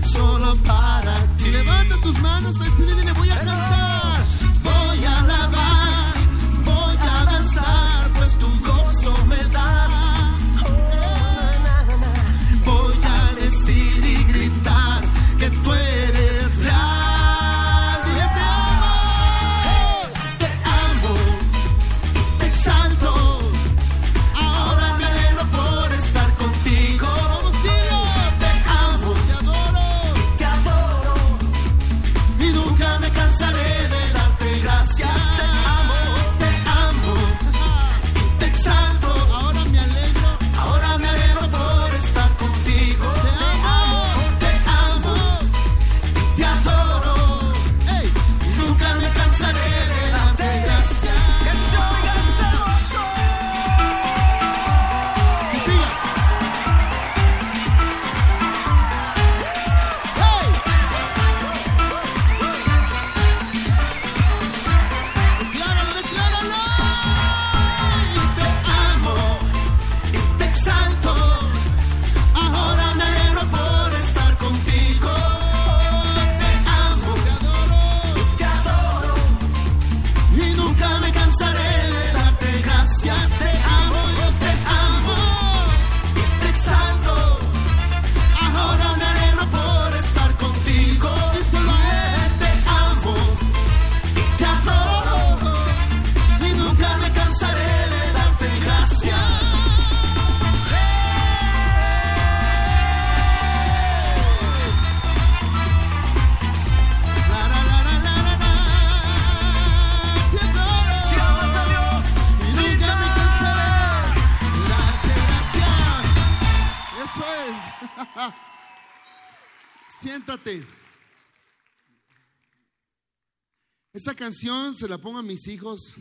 Esa 123.98 124.14
canción 124.14 124.76
se 124.76 124.88
la 124.88 125.02
pongo 125.02 125.18
a 125.18 125.24
mis 125.24 125.48
hijos 125.48 125.96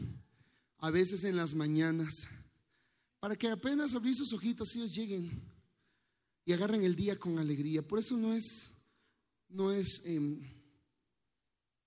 a 0.80 0.90
veces 0.90 1.24
en 1.24 1.34
las 1.34 1.54
mañanas 1.54 2.28
para 3.18 3.36
que 3.36 3.48
apenas 3.48 3.94
abrir 3.94 4.14
sus 4.14 4.34
ojitos 4.34 4.76
ellos 4.76 4.92
lleguen 4.94 5.30
y 6.44 6.52
agarren 6.52 6.84
el 6.84 6.94
día 6.94 7.18
con 7.18 7.38
alegría. 7.38 7.80
Por 7.80 7.98
eso 7.98 8.18
no 8.18 8.34
es, 8.34 8.68
no 9.48 9.72
es, 9.72 10.02
em, 10.04 10.42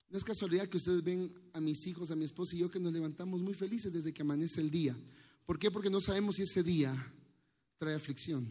no 0.09 0.17
es 0.17 0.23
casualidad 0.23 0.67
que 0.67 0.77
ustedes 0.77 1.03
ven 1.03 1.31
a 1.53 1.59
mis 1.59 1.85
hijos, 1.85 2.09
a 2.09 2.15
mi 2.15 2.25
esposa 2.25 2.55
y 2.55 2.59
yo 2.61 2.71
que 2.71 2.79
nos 2.79 2.91
levantamos 2.91 3.39
muy 3.39 3.53
felices 3.53 3.93
desde 3.93 4.11
que 4.11 4.23
amanece 4.23 4.61
el 4.61 4.71
día. 4.71 4.97
¿Por 5.45 5.59
qué? 5.59 5.69
Porque 5.69 5.91
no 5.91 6.01
sabemos 6.01 6.37
si 6.37 6.41
ese 6.41 6.63
día 6.63 6.91
trae 7.77 7.93
aflicción. 7.93 8.47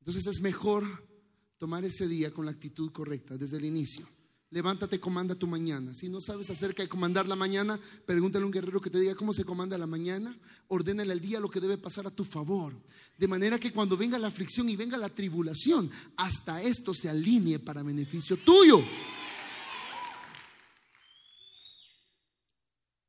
Entonces 0.00 0.26
es 0.26 0.42
mejor 0.42 1.08
tomar 1.56 1.86
ese 1.86 2.06
día 2.06 2.30
con 2.30 2.44
la 2.44 2.50
actitud 2.50 2.92
correcta 2.92 3.38
desde 3.38 3.56
el 3.56 3.64
inicio. 3.64 4.06
Levántate, 4.52 5.00
comanda 5.00 5.34
tu 5.34 5.46
mañana. 5.46 5.94
Si 5.94 6.10
no 6.10 6.20
sabes 6.20 6.50
acerca 6.50 6.82
de 6.82 6.88
comandar 6.88 7.26
la 7.26 7.36
mañana, 7.36 7.80
pregúntale 8.04 8.42
a 8.42 8.46
un 8.46 8.52
guerrero 8.52 8.82
que 8.82 8.90
te 8.90 9.00
diga 9.00 9.14
cómo 9.14 9.32
se 9.32 9.46
comanda 9.46 9.78
la 9.78 9.86
mañana. 9.86 10.38
Ordénale 10.68 11.10
al 11.10 11.22
día 11.22 11.40
lo 11.40 11.48
que 11.48 11.58
debe 11.58 11.78
pasar 11.78 12.06
a 12.06 12.10
tu 12.10 12.22
favor. 12.22 12.74
De 13.16 13.26
manera 13.26 13.58
que 13.58 13.72
cuando 13.72 13.96
venga 13.96 14.18
la 14.18 14.26
aflicción 14.26 14.68
y 14.68 14.76
venga 14.76 14.98
la 14.98 15.08
tribulación, 15.08 15.90
hasta 16.18 16.60
esto 16.60 16.92
se 16.92 17.08
alinee 17.08 17.60
para 17.60 17.82
beneficio 17.82 18.36
tuyo. 18.36 18.84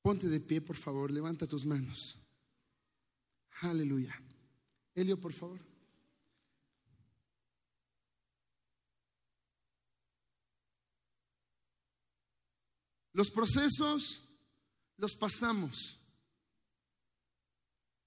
Ponte 0.02 0.30
de 0.30 0.40
pie, 0.40 0.62
por 0.62 0.78
favor. 0.78 1.12
Levanta 1.12 1.46
tus 1.46 1.66
manos. 1.66 2.16
Aleluya. 3.60 4.18
Elio, 4.96 5.20
por 5.20 5.34
favor. 5.34 5.73
Los 13.14 13.30
procesos 13.30 14.28
los 14.98 15.16
pasamos 15.16 16.00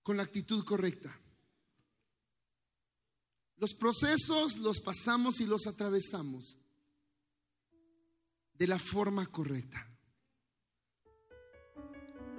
con 0.02 0.16
la 0.16 0.24
actitud 0.24 0.64
correcta. 0.64 1.16
Los 3.56 3.72
procesos 3.74 4.58
los 4.58 4.80
pasamos 4.80 5.40
y 5.40 5.46
los 5.46 5.66
atravesamos 5.66 6.56
de 8.54 8.66
la 8.66 8.78
forma 8.78 9.26
correcta. 9.26 9.88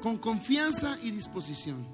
Con 0.02 0.18
confianza 0.18 1.00
y 1.02 1.12
disposición. 1.12 1.86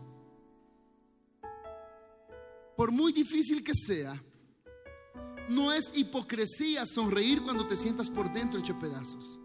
Por 2.76 2.92
muy 2.92 3.14
difícil 3.14 3.64
que 3.64 3.74
sea, 3.74 4.22
no 5.50 5.72
es 5.72 5.92
hipocresía 5.96 6.86
sonreír 6.86 7.42
cuando 7.44 7.68
te 7.68 7.78
sientas 7.78 8.10
por 8.10 8.32
dentro 8.34 8.60
hecho 8.60 8.78
pedazos. 8.80 9.40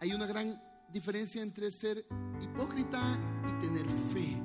Hay 0.00 0.14
una 0.14 0.24
gran 0.24 0.58
diferencia 0.88 1.42
entre 1.42 1.70
ser 1.70 2.06
hipócrita 2.40 3.00
y 3.46 3.60
tener 3.60 3.86
fe. 4.12 4.42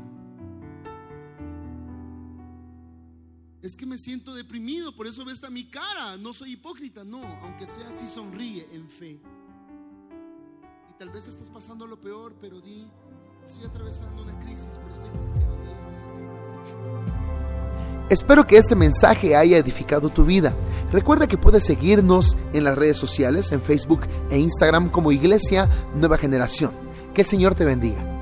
Es 3.61 3.77
que 3.77 3.85
me 3.85 3.97
siento 3.97 4.35
deprimido, 4.35 4.93
por 4.93 5.07
eso 5.07 5.23
ve 5.23 5.31
esta 5.31 5.49
mi 5.49 5.63
cara. 5.69 6.17
No 6.17 6.33
soy 6.33 6.51
hipócrita, 6.51 7.05
no, 7.05 7.23
aunque 7.41 7.65
sea 7.67 7.87
así, 7.87 8.05
sonríe 8.05 8.67
en 8.73 8.89
fe. 8.89 9.21
Y 10.89 10.93
tal 10.99 11.09
vez 11.09 11.25
estás 11.25 11.47
pasando 11.47 11.87
lo 11.87 11.99
peor, 11.99 12.35
pero 12.41 12.59
di, 12.59 12.85
estoy 13.45 13.63
atravesando 13.63 14.23
una 14.23 14.37
crisis, 14.39 14.71
pero 14.73 14.93
estoy 14.93 15.09
confiado, 15.09 15.63
Dios 15.63 15.81
va 15.81 15.89
a 15.89 15.93
salir. 15.93 17.64
Espero 18.09 18.45
que 18.45 18.57
este 18.57 18.75
mensaje 18.75 19.35
haya 19.35 19.57
edificado 19.57 20.09
tu 20.09 20.25
vida. 20.25 20.53
Recuerda 20.91 21.27
que 21.27 21.39
puedes 21.39 21.65
seguirnos 21.65 22.37
en 22.53 22.63
las 22.63 22.77
redes 22.77 22.97
sociales, 22.97 23.51
en 23.51 23.61
Facebook 23.61 24.01
e 24.29 24.37
Instagram 24.37 24.89
como 24.89 25.11
Iglesia 25.11 25.67
Nueva 25.95 26.17
Generación. 26.17 26.71
Que 27.15 27.21
el 27.21 27.27
Señor 27.27 27.55
te 27.55 27.65
bendiga. 27.65 28.14